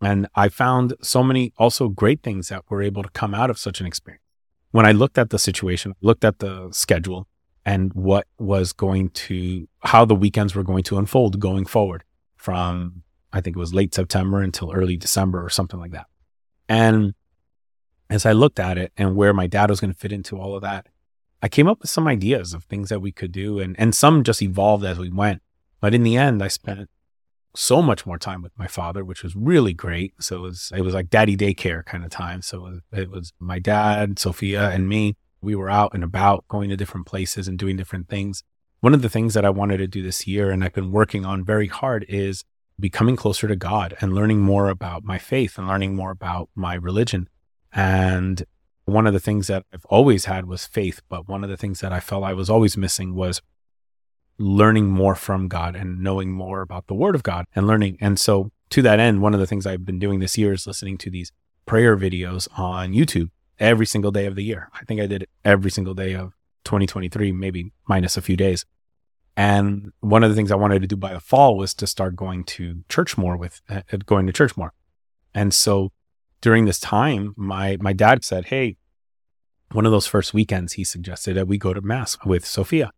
[0.00, 3.58] And I found so many also great things that were able to come out of
[3.58, 4.22] such an experience.
[4.70, 7.28] When I looked at the situation, looked at the schedule,
[7.64, 12.04] and what was going to, how the weekends were going to unfold going forward
[12.36, 13.02] from,
[13.32, 16.06] I think it was late September until early December or something like that.
[16.68, 17.14] And
[18.10, 20.54] as I looked at it and where my dad was going to fit into all
[20.54, 20.88] of that,
[21.42, 23.58] I came up with some ideas of things that we could do.
[23.58, 25.42] And, and some just evolved as we went.
[25.80, 26.88] But in the end, I spent
[27.54, 30.14] so much more time with my father, which was really great.
[30.20, 32.42] So it was, it was like daddy daycare kind of time.
[32.42, 36.48] So it was, it was my dad, Sophia, and me we were out and about
[36.48, 38.42] going to different places and doing different things.
[38.80, 41.24] One of the things that I wanted to do this year and I've been working
[41.24, 42.44] on very hard is
[42.80, 46.74] becoming closer to God and learning more about my faith and learning more about my
[46.74, 47.28] religion.
[47.72, 48.44] And
[48.84, 51.80] one of the things that I've always had was faith, but one of the things
[51.80, 53.40] that I felt I was always missing was
[54.38, 57.96] learning more from God and knowing more about the word of God and learning.
[58.00, 60.66] And so to that end, one of the things I've been doing this year is
[60.66, 61.30] listening to these
[61.66, 64.68] prayer videos on YouTube every single day of the year.
[64.74, 66.32] I think I did it every single day of
[66.64, 68.64] 2023, maybe minus a few days.
[69.36, 72.16] And one of the things I wanted to do by the fall was to start
[72.16, 74.72] going to church more with uh, going to church more.
[75.34, 75.90] And so
[76.40, 78.76] during this time, my my dad said, "Hey,
[79.72, 82.92] one of those first weekends, he suggested that we go to mass with Sophia."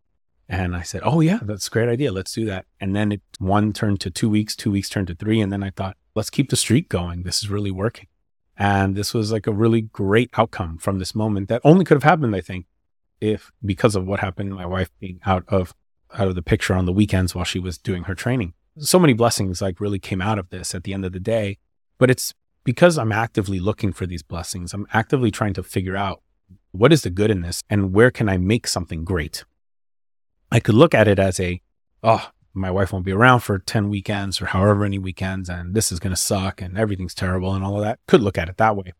[0.48, 2.12] And I said, "Oh yeah, that's a great idea.
[2.12, 5.14] Let's do that." And then it one turned to 2 weeks, 2 weeks turned to
[5.14, 7.24] 3, and then I thought, "Let's keep the streak going.
[7.24, 8.06] This is really working."
[8.56, 12.10] And this was like a really great outcome from this moment that only could have
[12.10, 12.66] happened, I think,
[13.20, 15.74] if because of what happened, my wife being out of
[16.14, 18.54] out of the picture on the weekends while she was doing her training.
[18.78, 21.58] So many blessings like really came out of this at the end of the day.
[21.98, 24.74] But it's because I'm actively looking for these blessings.
[24.74, 26.22] I'm actively trying to figure out
[26.72, 29.44] what is the good in this and where can I make something great?
[30.56, 31.60] I could look at it as a,
[32.02, 35.92] oh, my wife won't be around for 10 weekends or however many weekends, and this
[35.92, 37.98] is going to suck and everything's terrible and all of that.
[38.08, 38.94] Could look at it that way.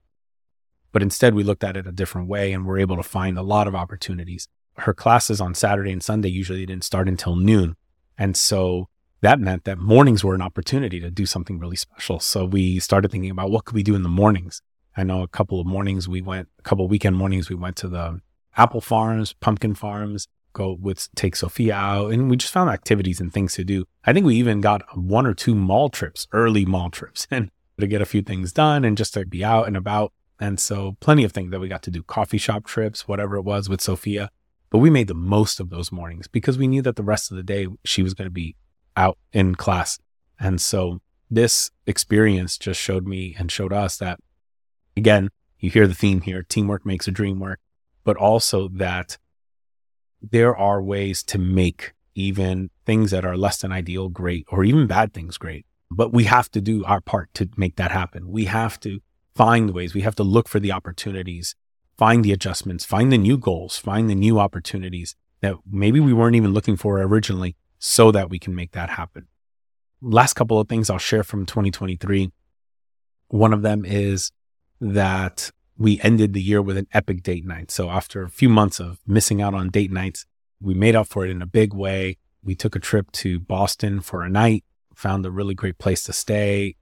[0.92, 3.42] But instead, we looked at it a different way and we're able to find a
[3.42, 4.49] lot of opportunities.
[4.77, 7.77] Her classes on Saturday and Sunday usually didn't start until noon.
[8.19, 8.90] And so
[9.23, 12.21] that meant that mornings were an opportunity to do something really special.
[12.21, 14.61] So we started thinking about what could we do in the mornings.
[14.95, 17.88] I know a couple of mornings we went, a couple weekend mornings we went to
[17.88, 18.21] the
[18.59, 23.33] apple farms, pumpkin farms, go with take Sophia out, and we just found activities and
[23.33, 23.85] things to do.
[24.05, 27.87] I think we even got one or two mall trips, early mall trips, and to
[27.87, 30.12] get a few things done and just to be out and about.
[30.40, 33.42] And so plenty of things that we got to do, coffee shop trips, whatever it
[33.42, 34.31] was with Sophia.
[34.71, 37.37] But we made the most of those mornings because we knew that the rest of
[37.37, 38.57] the day she was going to be
[38.97, 39.99] out in class.
[40.40, 44.19] And so this experience just showed me and showed us that,
[44.97, 47.61] again, you hear the theme here teamwork makes a dream work,
[48.05, 49.19] but also that
[50.22, 54.87] there are ways to make even things that are less than ideal great or even
[54.87, 55.66] bad things great.
[55.90, 58.29] But we have to do our part to make that happen.
[58.29, 59.00] We have to
[59.35, 61.55] find ways, we have to look for the opportunities,
[61.98, 66.37] find the adjustments, find the new goals, find the new opportunities that maybe we weren't
[66.37, 69.26] even looking for originally so that we can make that happen.
[70.00, 72.31] Last couple of things I'll share from 2023.
[73.29, 74.31] One of them is
[74.81, 77.71] that we ended the year with an epic date night.
[77.71, 80.25] So after a few months of missing out on date nights,
[80.61, 82.19] we made up for it in a big way.
[82.43, 86.12] We took a trip to Boston for a night, found a really great place to
[86.12, 86.77] stay,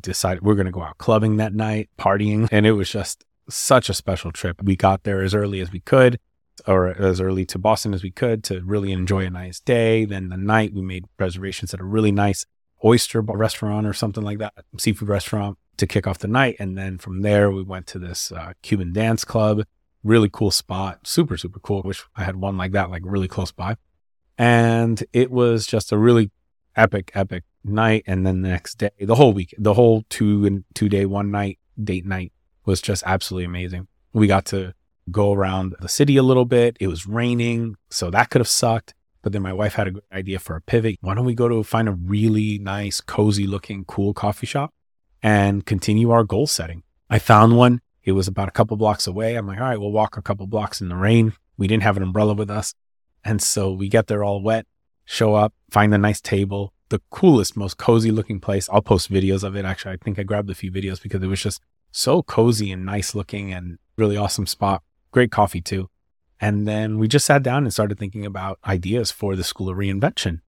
[0.00, 2.48] decided we're going to go out clubbing that night, partying.
[2.52, 4.62] And it was just such a special trip.
[4.62, 6.18] We got there as early as we could,
[6.66, 10.04] or as early to Boston as we could to really enjoy a nice day.
[10.04, 12.44] Then the night we made reservations at a really nice
[12.84, 16.56] oyster restaurant or something like that, seafood restaurant to kick off the night.
[16.58, 19.64] And then from there, we went to this uh, Cuban dance club.
[20.02, 21.06] Really cool spot.
[21.06, 21.82] Super, super cool.
[21.82, 23.76] Wish I had one like that, like really close by.
[24.36, 26.30] And it was just a really
[26.76, 28.04] epic, epic night.
[28.06, 31.30] And then the next day, the whole week, the whole two and two day, one
[31.30, 32.32] night date night
[32.64, 33.88] was just absolutely amazing.
[34.12, 34.74] We got to
[35.10, 36.76] go around the city a little bit.
[36.80, 38.94] It was raining, so that could have sucked.
[39.22, 40.96] But then my wife had a good idea for a pivot.
[41.00, 44.74] Why don't we go to find a really nice, cozy looking, cool coffee shop?
[45.24, 46.82] And continue our goal setting.
[47.08, 47.80] I found one.
[48.04, 49.36] It was about a couple blocks away.
[49.36, 51.32] I'm like, all right, we'll walk a couple blocks in the rain.
[51.56, 52.74] We didn't have an umbrella with us.
[53.24, 54.66] And so we get there all wet,
[55.06, 58.68] show up, find a nice table, the coolest, most cozy looking place.
[58.70, 59.64] I'll post videos of it.
[59.64, 62.84] Actually, I think I grabbed a few videos because it was just so cozy and
[62.84, 64.82] nice looking and really awesome spot.
[65.10, 65.88] Great coffee too.
[66.38, 69.78] And then we just sat down and started thinking about ideas for the School of
[69.78, 70.40] Reinvention.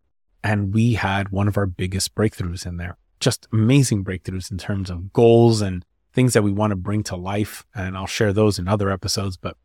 [0.45, 4.91] And we had one of our biggest breakthroughs in there just amazing breakthroughs in terms
[4.91, 7.65] of goals and things that we want to bring to life.
[7.75, 9.37] And I'll share those in other episodes.
[9.37, 9.57] But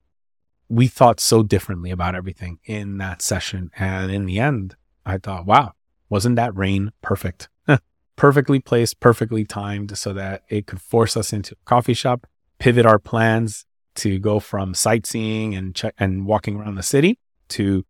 [0.69, 3.71] we thought so differently about everything in that session.
[3.77, 5.73] And in the end, I thought, wow,
[6.09, 7.49] wasn't that rain perfect?
[8.15, 12.27] perfectly placed, perfectly timed so that it could force us into a coffee shop,
[12.59, 17.85] pivot our plans to go from sightseeing and check and walking around the city to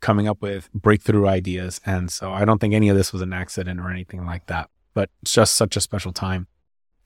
[0.00, 1.80] coming up with breakthrough ideas.
[1.86, 4.68] And so I don't think any of this was an accident or anything like that
[4.96, 6.46] but it's just such a special time.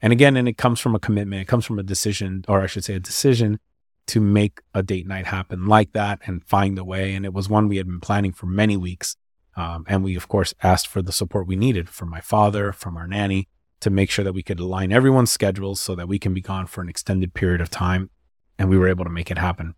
[0.01, 2.65] And again, and it comes from a commitment, it comes from a decision, or I
[2.65, 3.59] should say, a decision
[4.07, 7.13] to make a date night happen like that and find a way.
[7.13, 9.17] And it was one we had been planning for many weeks.
[9.57, 12.95] Um, and we, of course, asked for the support we needed from my father, from
[12.95, 13.49] our nanny,
[13.81, 16.67] to make sure that we could align everyone's schedules so that we can be gone
[16.67, 18.09] for an extended period of time.
[18.57, 19.75] And we were able to make it happen.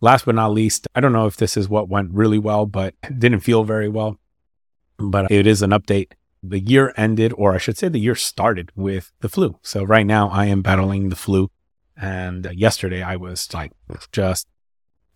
[0.00, 2.94] Last but not least, I don't know if this is what went really well, but
[3.18, 4.20] didn't feel very well.
[4.98, 6.12] But it is an update
[6.48, 9.58] the year ended, or I should say the year started with the flu.
[9.62, 11.50] So right now I am battling the flu.
[11.96, 13.72] And uh, yesterday I was like
[14.12, 14.46] just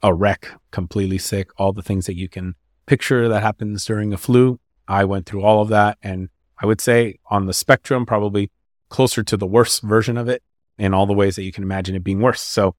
[0.02, 2.54] a wreck, completely sick, all the things that you can
[2.86, 4.60] picture that happens during a flu.
[4.86, 5.98] I went through all of that.
[6.02, 6.28] And
[6.60, 8.50] I would say on the spectrum, probably
[8.88, 10.42] closer to the worst version of it
[10.78, 12.40] in all the ways that you can imagine it being worse.
[12.40, 12.74] So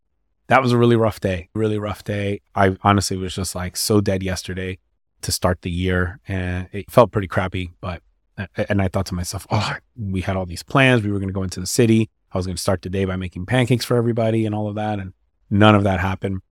[0.47, 2.41] that was a really rough day, really rough day.
[2.55, 4.79] I honestly was just like so dead yesterday
[5.21, 8.01] to start the year and it felt pretty crappy, but
[8.69, 11.03] and I thought to myself, oh, we had all these plans.
[11.03, 12.09] We were going to go into the city.
[12.31, 14.75] I was going to start the day by making pancakes for everybody and all of
[14.75, 14.99] that.
[14.99, 15.13] And
[15.49, 16.41] none of that happened.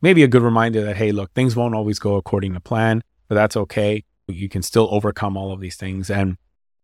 [0.00, 3.34] Maybe a good reminder that, hey, look, things won't always go according to plan, but
[3.34, 4.04] that's okay.
[4.28, 6.10] You can still overcome all of these things.
[6.10, 6.36] And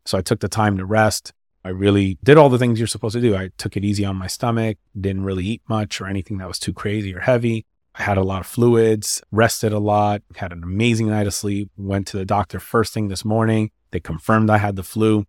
[0.05, 1.33] so I took the time to rest.
[1.65, 3.37] I really did all the things you're supposed to do.
[3.37, 6.59] I took it easy on my stomach, didn't really eat much or anything that was
[6.59, 7.67] too crazy or heavy.
[7.95, 11.71] I had a lot of fluids, rested a lot, had an amazing night of sleep,
[11.77, 13.71] went to the doctor first thing this morning.
[13.93, 15.27] They confirmed I had the flu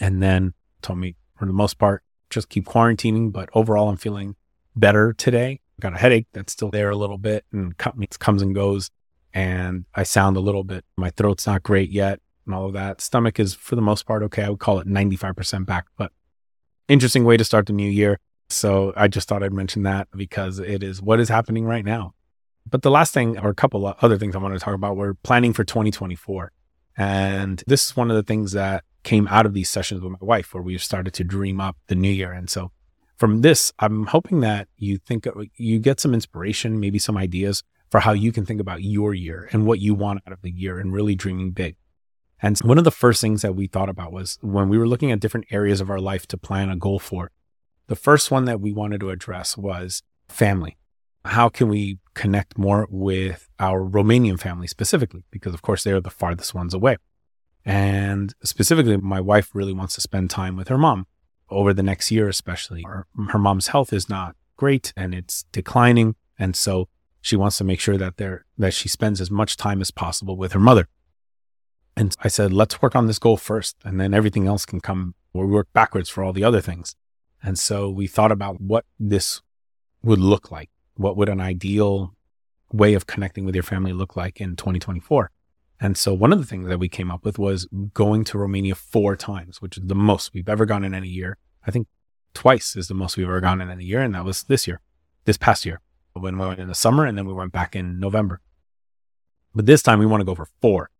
[0.00, 3.32] and then told me for the most part, just keep quarantining.
[3.32, 4.36] But overall, I'm feeling
[4.74, 5.60] better today.
[5.80, 8.90] Got a headache that's still there a little bit and comes and goes.
[9.32, 13.02] And I sound a little bit, my throat's not great yet and all of that.
[13.02, 14.42] Stomach is for the most part okay.
[14.42, 16.12] I would call it 95% back, but
[16.88, 18.18] interesting way to start the new year.
[18.48, 22.14] So I just thought I'd mention that because it is what is happening right now.
[22.68, 24.96] But the last thing, or a couple of other things I want to talk about,
[24.96, 26.52] we're planning for 2024.
[26.96, 30.18] And this is one of the things that came out of these sessions with my
[30.20, 32.32] wife, where we started to dream up the new year.
[32.32, 32.72] And so
[33.16, 35.26] from this, I'm hoping that you think
[35.56, 39.48] you get some inspiration, maybe some ideas for how you can think about your year
[39.52, 41.76] and what you want out of the year and really dreaming big.
[42.42, 45.12] And one of the first things that we thought about was when we were looking
[45.12, 47.30] at different areas of our life to plan a goal for,
[47.86, 50.76] the first one that we wanted to address was family.
[51.26, 55.24] How can we connect more with our Romanian family specifically?
[55.30, 56.96] Because, of course, they're the farthest ones away.
[57.64, 61.06] And specifically, my wife really wants to spend time with her mom
[61.50, 62.82] over the next year, especially.
[62.86, 66.14] Her, her mom's health is not great and it's declining.
[66.38, 66.88] And so
[67.20, 70.36] she wants to make sure that there that she spends as much time as possible
[70.36, 70.88] with her mother.
[71.96, 75.14] And I said, let's work on this goal first, and then everything else can come.
[75.32, 76.94] We work backwards for all the other things.
[77.42, 79.40] And so we thought about what this
[80.02, 80.70] would look like.
[80.96, 82.14] What would an ideal
[82.72, 85.30] way of connecting with your family look like in 2024?
[85.78, 88.74] And so one of the things that we came up with was going to Romania
[88.74, 91.36] four times, which is the most we've ever gone in any year.
[91.66, 91.86] I think
[92.32, 94.00] twice is the most we've ever gone in any year.
[94.00, 94.80] And that was this year,
[95.26, 95.80] this past year,
[96.14, 98.40] when we went in the summer and then we went back in November.
[99.54, 100.90] But this time we want to go for four.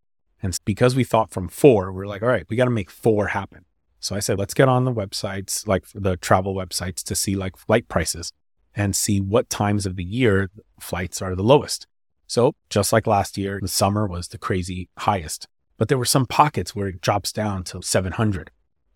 [0.42, 2.90] And because we thought from four, we are like, all right, we got to make
[2.90, 3.64] four happen.
[3.98, 7.56] So I said, let's get on the websites, like the travel websites to see like
[7.56, 8.32] flight prices
[8.76, 11.86] and see what times of the year flights are the lowest.
[12.26, 15.48] So just like last year, the summer was the crazy highest,
[15.78, 18.50] but there were some pockets where it drops down to 700.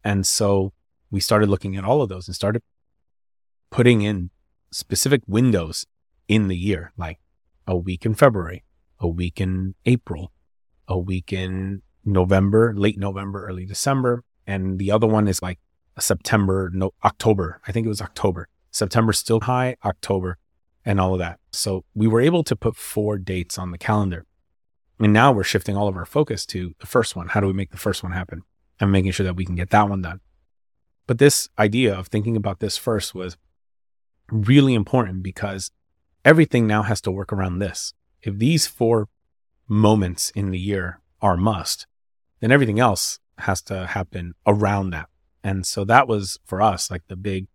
[0.05, 0.73] And so
[1.11, 2.63] we started looking at all of those and started
[3.71, 4.31] putting in
[4.71, 5.87] specific windows
[6.29, 7.19] in the year, like
[7.67, 8.65] a week in February,
[8.99, 10.31] a week in April,
[10.87, 14.25] a week in November, late November, early December.
[14.47, 15.59] And the other one is like
[15.99, 17.61] September, no, October.
[17.67, 18.49] I think it was October.
[18.71, 20.39] September still high, October,
[20.85, 21.39] and all of that.
[21.53, 24.27] So we were able to put four dates on the calendar.
[24.99, 27.29] And now we're shifting all of our focus to the first one.
[27.29, 28.43] How do we make the first one happen?
[28.79, 30.21] And making sure that we can get that one done.
[31.07, 33.37] But this idea of thinking about this first was
[34.31, 35.71] really important because
[36.25, 37.95] everything now has to work around this.
[38.23, 39.09] If these four
[39.69, 41.87] moments in the year are must,
[42.41, 45.09] then everything else has to happen around that.
[45.43, 47.49] And so that was for us like the big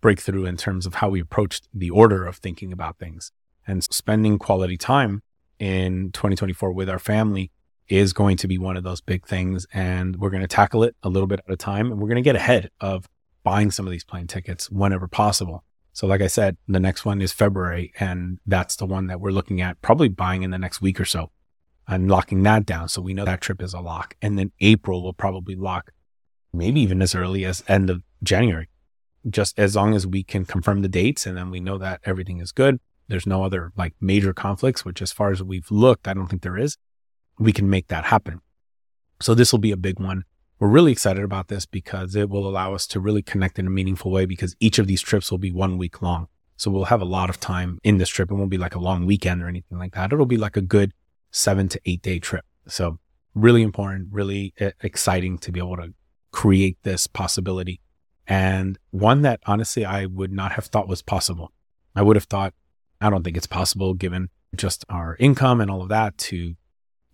[0.00, 3.32] breakthrough in terms of how we approached the order of thinking about things.
[3.66, 5.22] And spending quality time
[5.58, 7.50] in 2024 with our family
[7.88, 9.66] is going to be one of those big things.
[9.72, 11.90] And we're going to tackle it a little bit at a time.
[11.90, 13.08] And we're going to get ahead of
[13.42, 15.64] buying some of these plane tickets whenever possible.
[15.92, 17.92] So, like I said, the next one is February.
[18.00, 21.04] And that's the one that we're looking at probably buying in the next week or
[21.04, 21.30] so
[21.90, 22.88] and locking that down.
[22.88, 24.14] So we know that trip is a lock.
[24.22, 25.92] And then April will probably lock,
[26.52, 28.68] maybe even as early as end of January,
[29.28, 32.40] just as long as we can confirm the dates and then we know that everything
[32.40, 32.80] is good.
[33.08, 36.42] There's no other like major conflicts, which as far as we've looked, I don't think
[36.42, 36.76] there is.
[37.38, 38.40] We can make that happen.
[39.20, 40.24] So this will be a big one.
[40.58, 43.70] We're really excited about this because it will allow us to really connect in a
[43.70, 46.28] meaningful way because each of these trips will be one week long.
[46.56, 48.30] So we'll have a lot of time in this trip.
[48.30, 50.12] It won't be like a long weekend or anything like that.
[50.12, 50.92] It'll be like a good
[51.30, 52.44] seven to eight day trip.
[52.66, 52.98] So
[53.34, 55.94] really important, really eh, exciting to be able to
[56.30, 57.80] create this possibility.
[58.30, 61.50] And one that honestly, I would not have thought was possible.
[61.96, 62.54] I would have thought,
[63.00, 66.54] I don't think it's possible given just our income and all of that to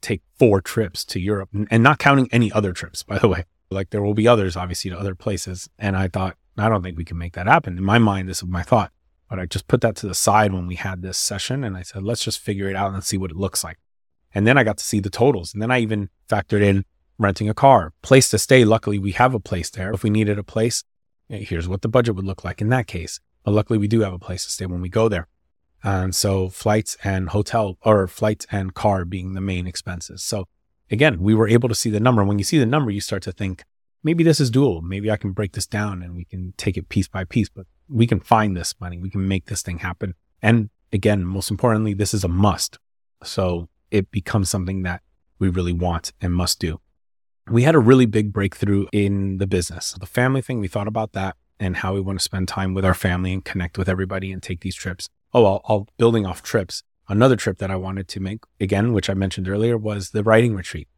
[0.03, 3.45] take four trips to Europe and not counting any other trips, by the way.
[3.71, 5.71] Like there will be others, obviously, to other places.
[5.79, 7.79] And I thought, I don't think we can make that happen.
[7.79, 8.93] In my mind, this was my thought.
[9.31, 11.83] But I just put that to the side when we had this session and I
[11.83, 13.79] said, let's just figure it out and see what it looks like.
[14.35, 15.55] And then I got to see the totals.
[15.55, 16.85] And then I even factored in
[17.19, 18.67] renting a car, place to stay.
[18.67, 19.91] Luckily, we have a place there.
[19.93, 20.85] If we needed a place,
[21.29, 23.21] here's what the budget would look like in that case.
[23.45, 25.29] But luckily, we do have a place to stay when we go there.
[25.83, 30.23] And so flights and hotel or flights and car being the main expenses.
[30.23, 30.49] So
[30.91, 32.25] again, we were able to see the number.
[32.25, 33.63] When you see the number, you start to think,
[34.03, 34.83] maybe this is doable.
[34.83, 37.67] Maybe I can break this down and we can take it piece by piece, but
[37.89, 38.99] we can find this money.
[38.99, 40.15] We can make this thing happen.
[40.43, 42.79] And again, most importantly, this is a must.
[43.23, 45.03] So it becomes something that
[45.39, 46.81] we really want and must do.
[47.49, 49.93] We had a really big breakthrough in the business.
[49.93, 52.85] The family thing, we thought about that and how we want to spend time with
[52.85, 55.09] our family and connect with everybody and take these trips.
[55.33, 56.83] oh, I'll, building off trips.
[57.09, 60.57] Another trip that I wanted to make again, which I mentioned earlier, was the writing
[60.57, 60.89] retreat.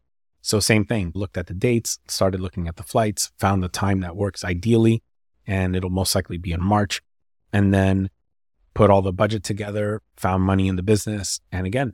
[0.41, 3.99] So same thing, looked at the dates, started looking at the flights, found the time
[3.99, 5.03] that works ideally,
[5.45, 7.01] and it'll most likely be in March.
[7.53, 8.09] And then
[8.73, 11.93] put all the budget together, found money in the business, and again,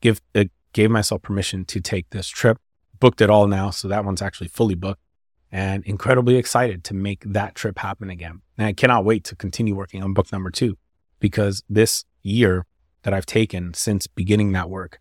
[0.00, 2.58] give uh, gave myself permission to take this trip.
[3.00, 5.02] Booked it all now, so that one's actually fully booked,
[5.50, 8.42] and incredibly excited to make that trip happen again.
[8.56, 10.76] And I cannot wait to continue working on book number two,
[11.18, 12.66] because this year
[13.02, 15.00] that I've taken since beginning that work,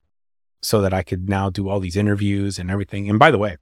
[0.61, 3.09] so that I could now do all these interviews and everything.
[3.09, 3.57] And by the way,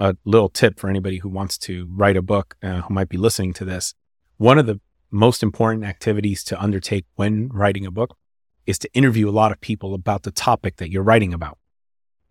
[0.00, 3.16] a little tip for anybody who wants to write a book, uh, who might be
[3.16, 3.94] listening to this.
[4.36, 8.16] One of the most important activities to undertake when writing a book
[8.66, 11.58] is to interview a lot of people about the topic that you're writing about.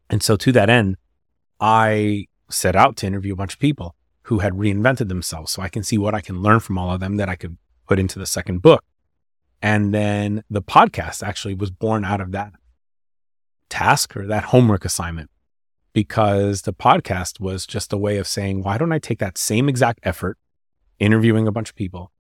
[0.10, 0.98] And so to that end,
[1.64, 5.70] I set out to interview a bunch of people who had reinvented themselves so I
[5.70, 7.56] can see what I can learn from all of them that I could
[7.88, 8.84] put into the second book.
[9.62, 12.52] And then the podcast actually was born out of that
[13.70, 15.30] task or that homework assignment
[15.94, 19.70] because the podcast was just a way of saying, why don't I take that same
[19.70, 20.38] exact effort
[21.00, 22.12] interviewing a bunch of people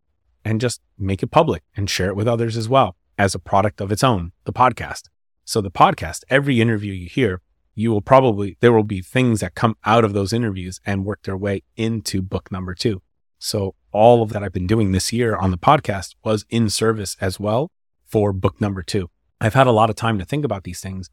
[0.45, 3.81] and just make it public and share it with others as well as a product
[3.81, 5.09] of its own, the podcast.
[5.43, 7.41] So the podcast, every interview you hear,
[7.75, 11.23] you will probably, there will be things that come out of those interviews and work
[11.23, 13.01] their way into book number two.
[13.39, 17.17] So all of that I've been doing this year on the podcast was in service
[17.19, 17.71] as well
[18.05, 19.09] for book number two.
[19.41, 21.09] I've had a lot of time to think about these things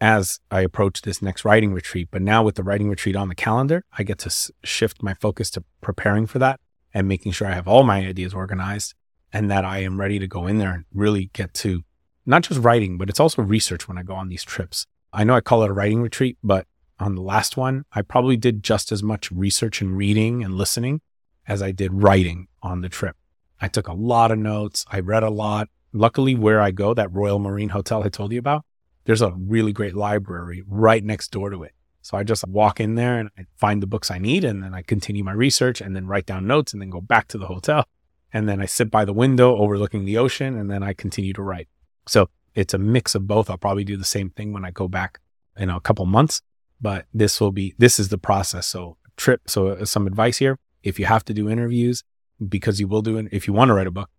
[0.00, 2.08] as I approach this next writing retreat.
[2.10, 5.14] But now with the writing retreat on the calendar, I get to s- shift my
[5.14, 6.60] focus to preparing for that
[6.94, 8.94] and making sure I have all my ideas organized
[9.32, 11.82] and that I am ready to go in there and really get to
[12.24, 14.86] not just writing, but it's also research when I go on these trips.
[15.12, 16.66] I know I call it a writing retreat, but
[17.00, 21.00] on the last one, I probably did just as much research and reading and listening
[21.46, 23.16] as I did writing on the trip.
[23.60, 24.84] I took a lot of notes.
[24.88, 25.68] I read a lot.
[25.92, 28.64] Luckily, where I go, that Royal Marine Hotel I told you about,
[29.04, 31.72] there's a really great library right next door to it.
[32.02, 34.74] So I just walk in there and I find the books I need and then
[34.74, 37.46] I continue my research and then write down notes and then go back to the
[37.46, 37.84] hotel.
[38.32, 41.42] And then I sit by the window overlooking the ocean and then I continue to
[41.42, 41.68] write.
[42.06, 42.28] So
[42.58, 43.48] it's a mix of both.
[43.48, 45.20] I'll probably do the same thing when I go back
[45.56, 46.42] in a couple months,
[46.80, 48.66] but this will be, this is the process.
[48.66, 49.42] So trip.
[49.46, 50.58] So uh, some advice here.
[50.82, 52.02] If you have to do interviews,
[52.48, 54.10] because you will do it, if you want to write a book,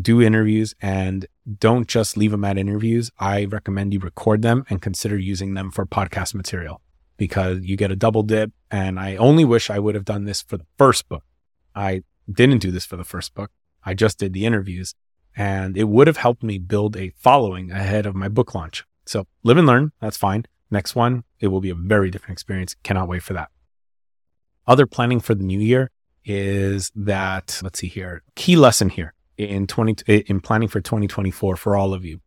[0.00, 1.26] do interviews and
[1.58, 3.10] don't just leave them at interviews.
[3.18, 6.80] I recommend you record them and consider using them for podcast material
[7.18, 8.52] because you get a double dip.
[8.70, 11.24] And I only wish I would have done this for the first book.
[11.74, 13.50] I didn't do this for the first book.
[13.84, 14.94] I just did the interviews
[15.36, 18.84] and it would have helped me build a following ahead of my book launch.
[19.04, 19.92] So live and learn.
[20.00, 20.46] That's fine.
[20.70, 22.74] Next one, it will be a very different experience.
[22.82, 23.50] Cannot wait for that.
[24.66, 25.90] Other planning for the new year
[26.24, 31.76] is that, let's see here, key lesson here in 20, in planning for 2024 for
[31.76, 32.20] all of you.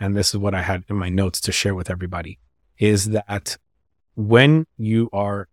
[0.00, 2.38] And this is what I had in my notes to share with everybody
[2.78, 3.56] is that
[4.14, 5.48] when you are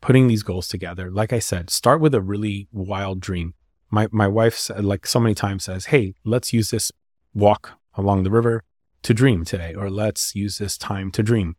[0.00, 3.54] putting these goals together, like I said, start with a really wild dream.
[3.90, 6.92] My my wife said, like so many times says, "Hey, let's use this
[7.34, 8.62] walk along the river
[9.02, 11.56] to dream today, or let's use this time to dream."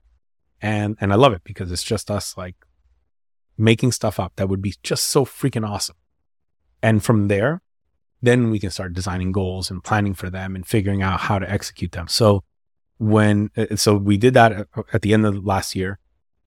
[0.62, 2.56] And and I love it because it's just us like
[3.58, 5.98] making stuff up that would be just so freaking awesome.
[6.82, 7.62] And from there,
[8.22, 11.50] then we can start designing goals and planning for them and figuring out how to
[11.50, 12.08] execute them.
[12.08, 12.44] So
[12.98, 16.00] when uh, so we did that at the end of last year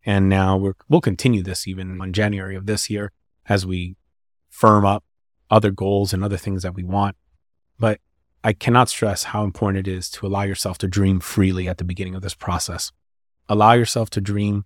[0.06, 3.10] and now we will continue this even on January of this year
[3.46, 3.96] as we
[4.50, 5.02] firm up
[5.54, 7.14] other goals and other things that we want.
[7.78, 8.00] But
[8.42, 11.84] I cannot stress how important it is to allow yourself to dream freely at the
[11.84, 12.90] beginning of this process.
[13.48, 14.64] Allow yourself to dream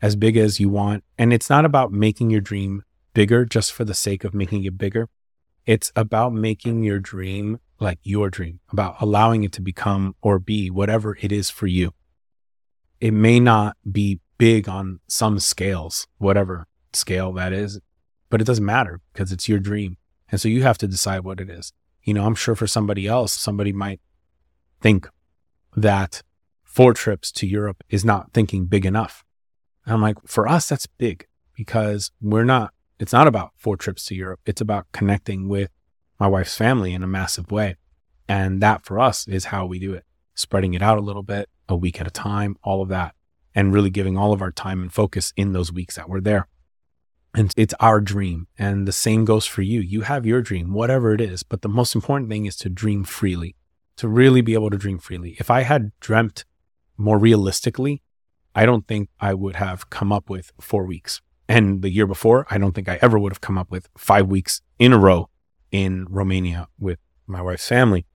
[0.00, 1.04] as big as you want.
[1.18, 4.78] And it's not about making your dream bigger just for the sake of making it
[4.78, 5.10] bigger.
[5.66, 10.70] It's about making your dream like your dream, about allowing it to become or be
[10.70, 11.92] whatever it is for you.
[12.98, 17.78] It may not be big on some scales, whatever scale that is,
[18.30, 19.98] but it doesn't matter because it's your dream.
[20.34, 21.72] And so you have to decide what it is.
[22.02, 24.00] You know, I'm sure for somebody else, somebody might
[24.80, 25.08] think
[25.76, 26.24] that
[26.64, 29.24] four trips to Europe is not thinking big enough.
[29.86, 34.06] And I'm like, for us, that's big because we're not, it's not about four trips
[34.06, 34.40] to Europe.
[34.44, 35.70] It's about connecting with
[36.18, 37.76] my wife's family in a massive way.
[38.26, 40.02] And that for us is how we do it,
[40.34, 43.14] spreading it out a little bit, a week at a time, all of that
[43.54, 46.48] and really giving all of our time and focus in those weeks that we're there.
[47.34, 48.46] And it's our dream.
[48.58, 49.80] And the same goes for you.
[49.80, 51.42] You have your dream, whatever it is.
[51.42, 53.56] But the most important thing is to dream freely,
[53.96, 55.36] to really be able to dream freely.
[55.38, 56.44] If I had dreamt
[56.96, 58.02] more realistically,
[58.54, 61.20] I don't think I would have come up with four weeks.
[61.48, 64.28] And the year before, I don't think I ever would have come up with five
[64.28, 65.28] weeks in a row
[65.72, 68.06] in Romania with my wife's family.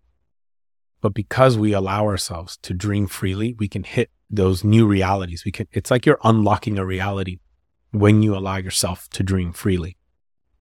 [1.02, 5.44] But because we allow ourselves to dream freely, we can hit those new realities.
[5.46, 7.40] We can, it's like you're unlocking a reality
[7.92, 9.98] when you allow yourself to dream freely.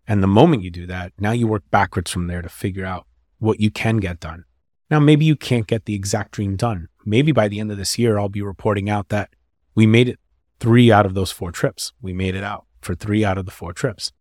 [0.07, 3.07] And the moment you do that, now you work backwards from there to figure out
[3.39, 4.45] what you can get done.
[4.91, 6.89] Now, maybe you can't get the exact dream done.
[7.05, 9.31] Maybe by the end of this year, I'll be reporting out that
[9.75, 10.19] we made it
[10.61, 11.93] three out of those four trips.
[12.01, 14.13] We made it out for three out of the four trips.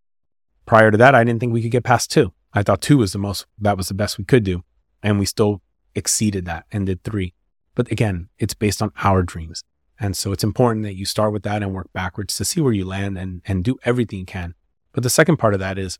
[0.66, 2.34] Prior to that, I didn't think we could get past two.
[2.53, 4.64] I thought two was the most, that was the best we could do.
[5.01, 5.62] And we still
[5.95, 7.34] exceeded that and did three.
[7.74, 9.64] But again, it's based on our dreams.
[10.00, 12.74] And so it's important that you start with that and work backwards to see where
[12.74, 14.54] you land and, and do everything you can.
[14.91, 15.98] But the second part of that is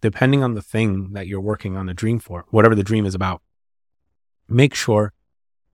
[0.00, 3.14] depending on the thing that you're working on the dream for, whatever the dream is
[3.14, 3.40] about,
[4.48, 5.12] make sure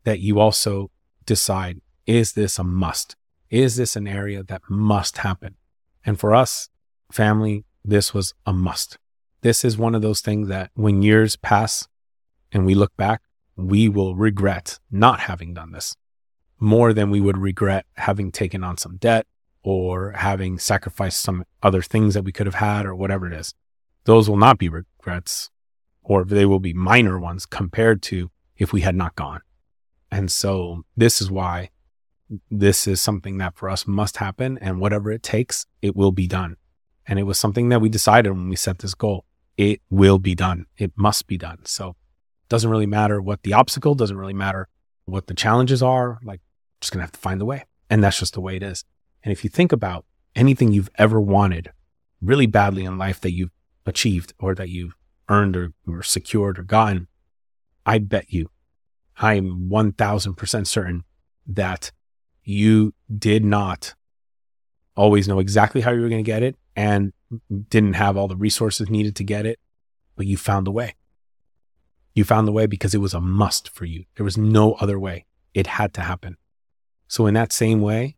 [0.04, 0.90] that you also
[1.24, 3.16] decide is this a must?
[3.50, 5.56] Is this an area that must happen?
[6.04, 6.68] And for us,
[7.10, 8.98] family, this was a must.
[9.40, 11.86] This is one of those things that when years pass
[12.52, 13.22] and we look back,
[13.56, 15.96] we will regret not having done this
[16.58, 19.26] more than we would regret having taken on some debt
[19.62, 23.54] or having sacrificed some other things that we could have had or whatever it is.
[24.04, 25.50] Those will not be regrets
[26.02, 29.40] or they will be minor ones compared to if we had not gone.
[30.10, 31.70] And so this is why
[32.50, 34.58] this is something that for us must happen.
[34.58, 36.56] And whatever it takes, it will be done.
[37.06, 39.24] And it was something that we decided when we set this goal.
[39.56, 40.66] It will be done.
[40.76, 41.58] It must be done.
[41.64, 41.96] So
[42.48, 44.68] doesn't really matter what the obstacle, doesn't really matter
[45.04, 46.18] what the challenges are.
[46.22, 46.40] Like,
[46.80, 47.64] just going to have to find the way.
[47.90, 48.84] And that's just the way it is.
[49.22, 50.04] And if you think about
[50.34, 51.72] anything you've ever wanted
[52.20, 53.50] really badly in life that you've
[53.86, 54.94] achieved or that you've
[55.28, 57.08] earned or, or secured or gotten,
[57.84, 58.50] I bet you,
[59.16, 61.04] I'm 1000% certain
[61.46, 61.90] that
[62.44, 63.94] you did not
[64.94, 67.12] always know exactly how you were going to get it and
[67.70, 69.58] didn't have all the resources needed to get it,
[70.16, 70.94] but you found the way.
[72.14, 74.04] You found the way because it was a must for you.
[74.16, 75.26] There was no other way.
[75.54, 76.36] It had to happen.
[77.08, 78.16] So, in that same way,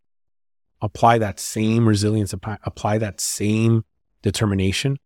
[0.81, 3.85] apply that same resilience, apply that same
[4.21, 4.97] determination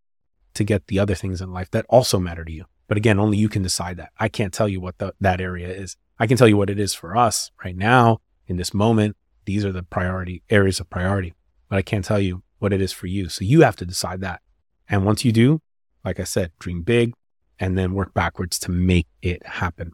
[0.56, 2.66] to get the other things in life that also matter to you.
[2.88, 4.12] But again, only you can decide that.
[4.20, 5.98] I can't tell you what the, that area is.
[6.20, 9.66] I can tell you what it is for us right now in this moment, these
[9.66, 11.34] are the priority areas of priority,
[11.70, 13.30] but I can't tell you what it is for you.
[13.30, 14.42] So you have to decide that.
[14.90, 15.62] And once you do,
[16.04, 17.14] like I said, dream big
[17.60, 19.94] and then work backwards to make it happen.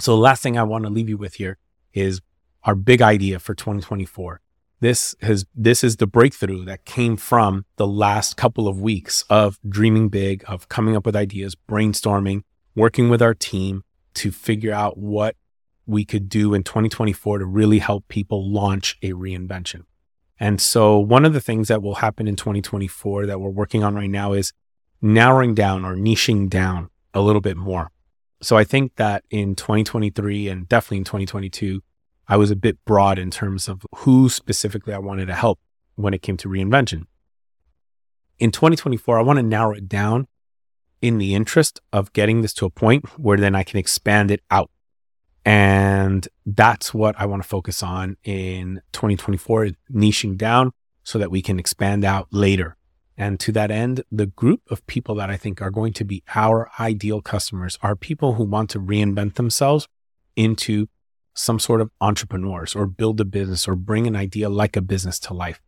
[0.00, 1.58] So the last thing I want to leave you with here
[1.92, 2.20] is
[2.68, 4.42] our big idea for 2024.
[4.80, 9.58] This has, this is the breakthrough that came from the last couple of weeks of
[9.66, 12.42] dreaming big, of coming up with ideas, brainstorming,
[12.76, 15.34] working with our team to figure out what
[15.86, 19.84] we could do in 2024 to really help people launch a reinvention.
[20.38, 23.94] And so one of the things that will happen in 2024 that we're working on
[23.94, 24.52] right now is
[25.00, 27.90] narrowing down or niching down a little bit more.
[28.42, 31.80] So I think that in 2023 and definitely in 2022,
[32.28, 35.58] I was a bit broad in terms of who specifically I wanted to help
[35.94, 37.06] when it came to reinvention.
[38.38, 40.28] In 2024, I want to narrow it down
[41.00, 44.42] in the interest of getting this to a point where then I can expand it
[44.50, 44.70] out
[45.48, 50.72] and that's what I want to focus on in 2024, niching down
[51.02, 52.76] so that we can expand out later.
[53.16, 56.22] And to that end, the group of people that I think are going to be
[56.34, 59.88] our ideal customers are people who want to reinvent themselves
[60.36, 60.88] into
[61.38, 65.18] some sort of entrepreneurs or build a business or bring an idea like a business
[65.20, 65.60] to life.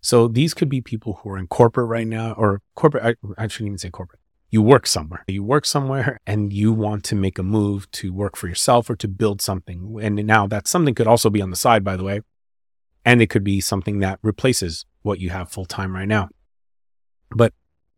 [0.00, 3.18] So these could be people who are in corporate right now or corporate.
[3.38, 4.20] I, I shouldn't even say corporate
[4.54, 5.24] you work somewhere.
[5.26, 8.94] You work somewhere and you want to make a move to work for yourself or
[8.94, 9.98] to build something.
[10.00, 12.20] And now that something could also be on the side, by the way,
[13.04, 16.28] and it could be something that replaces what you have full time right now.
[17.30, 17.52] But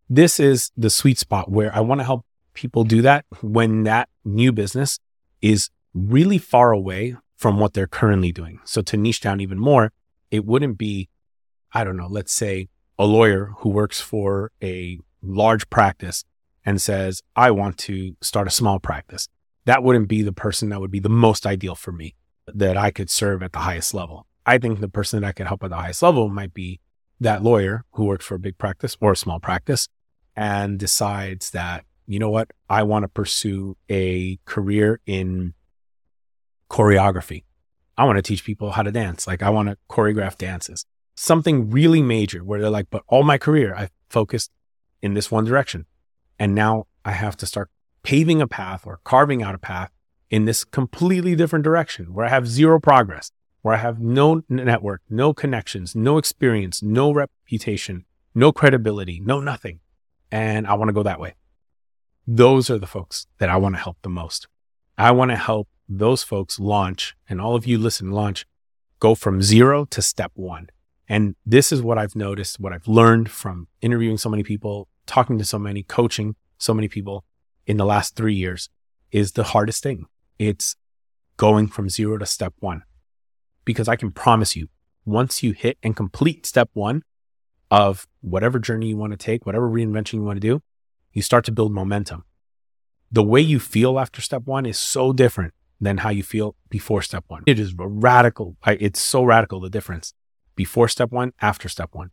[0.09, 4.09] this is the sweet spot where I want to help people do that when that
[4.25, 4.99] new business
[5.43, 8.61] is really far away from what they're currently doing.
[8.65, 9.93] So to niche down even more,
[10.31, 11.09] it wouldn't be,
[11.73, 12.69] I don't know, let's say
[12.99, 16.25] a lawyer who works for a large practice
[16.65, 19.29] and says, I want to start a small practice,
[19.65, 22.15] that wouldn't be the person that would be the most ideal for me
[22.47, 24.27] that I could serve at the highest level.
[24.45, 26.81] I think the person that I could help at the highest level might be
[27.21, 29.89] that lawyer who works for a big practice or a small practice
[30.37, 35.55] and decides that, you know what, I want to pursue a career in
[36.71, 37.45] choreography.
[37.97, 39.27] I want to teach people how to dance.
[39.27, 43.39] Like I want to choreograph dances, something really major where they're like, but all my
[43.39, 44.51] career, I focused
[45.03, 45.87] in this one direction.
[46.39, 47.71] And now I have to start
[48.03, 49.91] paving a path or carving out a path
[50.31, 53.31] in this completely different direction where I have zero progress,
[53.63, 58.05] where I have no network, no connections, no experience, no reputation,
[58.35, 59.81] no credibility, no nothing.
[60.31, 61.35] And I want to go that way.
[62.27, 64.49] Those are the folks that I want to help the most.
[64.99, 68.47] I want to help those folks launch and all of you listen launch
[68.99, 70.69] go from zero to step one.
[71.09, 75.39] And this is what I've noticed, what I've learned from interviewing so many people, talking
[75.39, 77.25] to so many, coaching so many people
[77.67, 78.69] in the last three years
[79.13, 80.07] is the hardest thing.
[80.39, 80.77] It's
[81.37, 82.83] going from zero to step one.
[83.65, 84.69] Because I can promise you,
[85.05, 87.03] once you hit and complete step one
[87.71, 90.63] of whatever journey you want to take, whatever reinvention you want to do,
[91.13, 92.25] you start to build momentum.
[93.13, 97.03] The way you feel after step one is so different than how you feel before
[97.03, 97.43] step one.
[97.47, 98.57] It is radical.
[98.67, 100.15] It's so radical, the difference
[100.55, 102.11] before step one, after step one.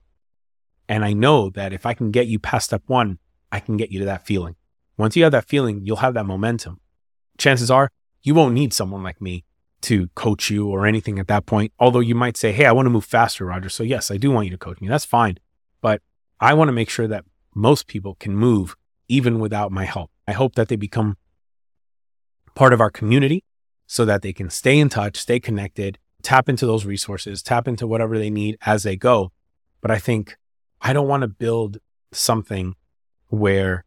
[0.90, 3.20] And I know that if I can get you past step one,
[3.52, 4.56] I can get you to that feeling.
[4.98, 6.80] Once you have that feeling, you'll have that momentum.
[7.38, 7.90] Chances are
[8.22, 9.46] you won't need someone like me
[9.82, 11.72] to coach you or anything at that point.
[11.80, 13.70] Although you might say, Hey, I want to move faster, Roger.
[13.70, 14.88] So yes, I do want you to coach me.
[14.88, 15.38] That's fine.
[15.82, 16.02] But
[16.40, 18.76] I want to make sure that most people can move
[19.08, 20.12] even without my help.
[20.28, 21.18] I hope that they become
[22.56, 23.44] part of our community
[23.88, 27.86] so that they can stay in touch, stay connected, tap into those resources, tap into
[27.86, 29.32] whatever they need as they go.
[29.82, 30.38] But I think
[30.82, 31.78] I don't want to build
[32.12, 32.76] something
[33.28, 33.86] where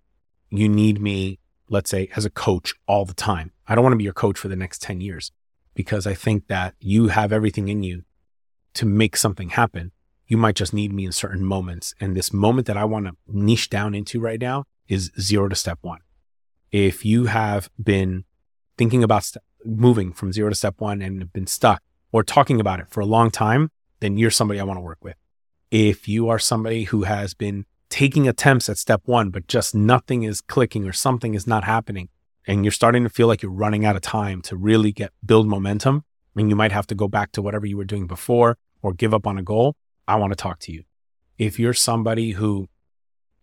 [0.51, 1.39] you need me,
[1.69, 3.53] let's say, as a coach all the time.
[3.67, 5.33] I don't want to be your coach for the next 10 years
[5.75, 8.05] because I think that you have everything in you
[8.75, 9.93] to make something happen.
[10.27, 11.95] You might just need me in certain moments.
[12.01, 15.55] And this moment that I want to niche down into right now is zero to
[15.55, 16.01] step one.
[16.73, 18.25] If you have been
[18.77, 22.61] thinking about st- moving from zero to step one and have been stuck or talking
[22.61, 23.71] about it for a long time,
[24.01, 25.17] then you're somebody I want to work with.
[25.71, 30.23] If you are somebody who has been taking attempts at step one, but just nothing
[30.23, 32.09] is clicking or something is not happening,
[32.47, 35.49] and you're starting to feel like you're running out of time to really get build
[35.49, 38.59] momentum, I mean, you might have to go back to whatever you were doing before
[38.83, 39.75] or give up on a goal,
[40.07, 40.85] I want to talk to you.
[41.39, 42.69] If you're somebody who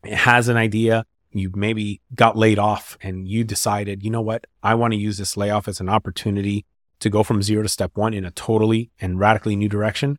[0.04, 1.06] has an idea,
[1.40, 5.18] you maybe got laid off and you decided, you know what, I want to use
[5.18, 6.66] this layoff as an opportunity
[7.00, 10.18] to go from zero to step one in a totally and radically new direction,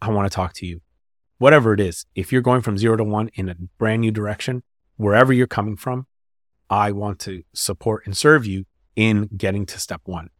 [0.00, 0.80] I want to talk to you.
[1.38, 4.62] Whatever it is, if you're going from zero to one in a brand new direction,
[4.96, 6.06] wherever you're coming from,
[6.70, 10.30] I want to support and serve you in getting to step one.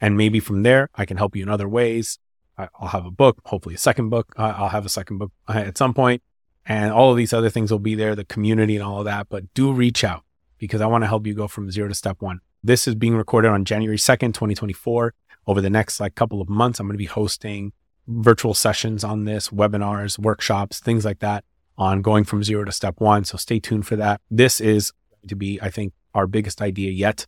[0.00, 2.18] And maybe from there, I can help you in other ways.
[2.58, 4.32] I'll have a book, hopefully a second book.
[4.36, 6.22] I'll have a second book uh, at some point,
[6.66, 9.28] and all of these other things will be there, the community and all of that.
[9.28, 10.24] But do reach out
[10.58, 12.40] because I want to help you go from zero to step one.
[12.62, 15.14] This is being recorded on January 2nd, 2024
[15.46, 17.72] over the next like couple of months, I'm going to be hosting
[18.08, 21.44] virtual sessions on this, webinars, workshops, things like that
[21.78, 23.24] on going from zero to step one.
[23.24, 24.20] So stay tuned for that.
[24.30, 24.92] This is
[25.22, 27.26] going to be, I think, our biggest idea yet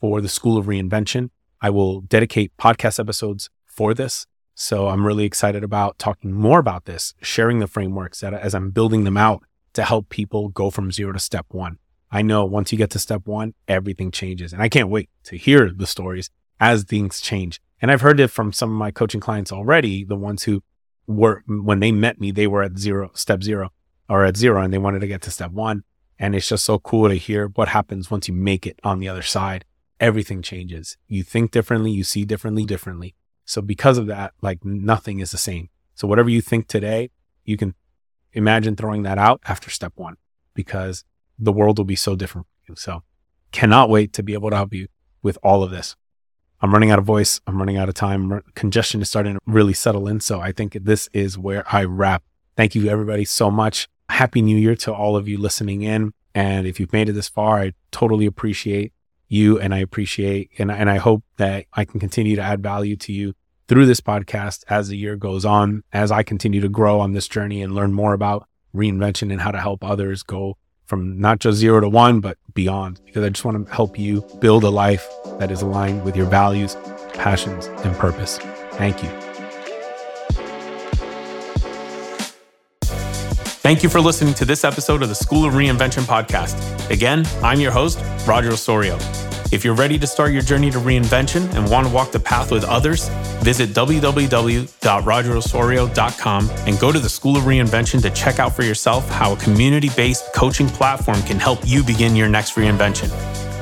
[0.00, 1.30] for the School of Reinvention.
[1.60, 4.26] I will dedicate podcast episodes for this.
[4.60, 8.70] So I'm really excited about talking more about this, sharing the frameworks that as I'm
[8.70, 9.44] building them out
[9.74, 11.78] to help people go from zero to step one.
[12.10, 14.52] I know once you get to step one, everything changes.
[14.52, 16.28] And I can't wait to hear the stories
[16.58, 17.60] as things change.
[17.80, 20.64] And I've heard it from some of my coaching clients already, the ones who
[21.06, 23.70] were, when they met me, they were at zero, step zero
[24.08, 25.84] or at zero and they wanted to get to step one.
[26.18, 29.08] And it's just so cool to hear what happens once you make it on the
[29.08, 29.64] other side.
[30.00, 30.96] Everything changes.
[31.06, 33.14] You think differently, you see differently, differently.
[33.48, 35.70] So because of that, like nothing is the same.
[35.94, 37.10] So whatever you think today,
[37.46, 37.74] you can
[38.34, 40.18] imagine throwing that out after step one
[40.52, 41.02] because
[41.38, 42.46] the world will be so different.
[42.74, 43.02] So
[43.50, 44.88] cannot wait to be able to help you
[45.22, 45.96] with all of this.
[46.60, 47.40] I'm running out of voice.
[47.46, 48.42] I'm running out of time.
[48.54, 50.20] Congestion is starting to really settle in.
[50.20, 52.22] So I think this is where I wrap.
[52.54, 53.88] Thank you, everybody, so much.
[54.10, 56.12] Happy New Year to all of you listening in.
[56.34, 58.92] And if you've made it this far, I totally appreciate
[59.28, 62.96] you and I appreciate and, and I hope that I can continue to add value
[62.96, 63.34] to you
[63.68, 67.28] through this podcast as the year goes on, as I continue to grow on this
[67.28, 70.56] journey and learn more about reinvention and how to help others go
[70.86, 74.22] from not just zero to one, but beyond, because I just want to help you
[74.40, 75.06] build a life
[75.38, 76.76] that is aligned with your values,
[77.12, 78.38] passions, and purpose.
[78.72, 79.10] Thank you.
[83.60, 86.90] Thank you for listening to this episode of the School of Reinvention podcast.
[86.90, 88.96] Again, I'm your host, Roger Osorio.
[89.50, 92.52] If you're ready to start your journey to reinvention and want to walk the path
[92.52, 93.08] with others,
[93.42, 99.32] visit www.rogerosorio.com and go to the School of Reinvention to check out for yourself how
[99.32, 103.08] a community based coaching platform can help you begin your next reinvention.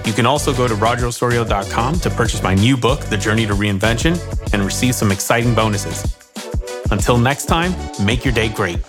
[0.05, 4.19] You can also go to rogerosorio.com to purchase my new book, The Journey to Reinvention,
[4.53, 6.17] and receive some exciting bonuses.
[6.91, 7.73] Until next time,
[8.05, 8.81] make your day great.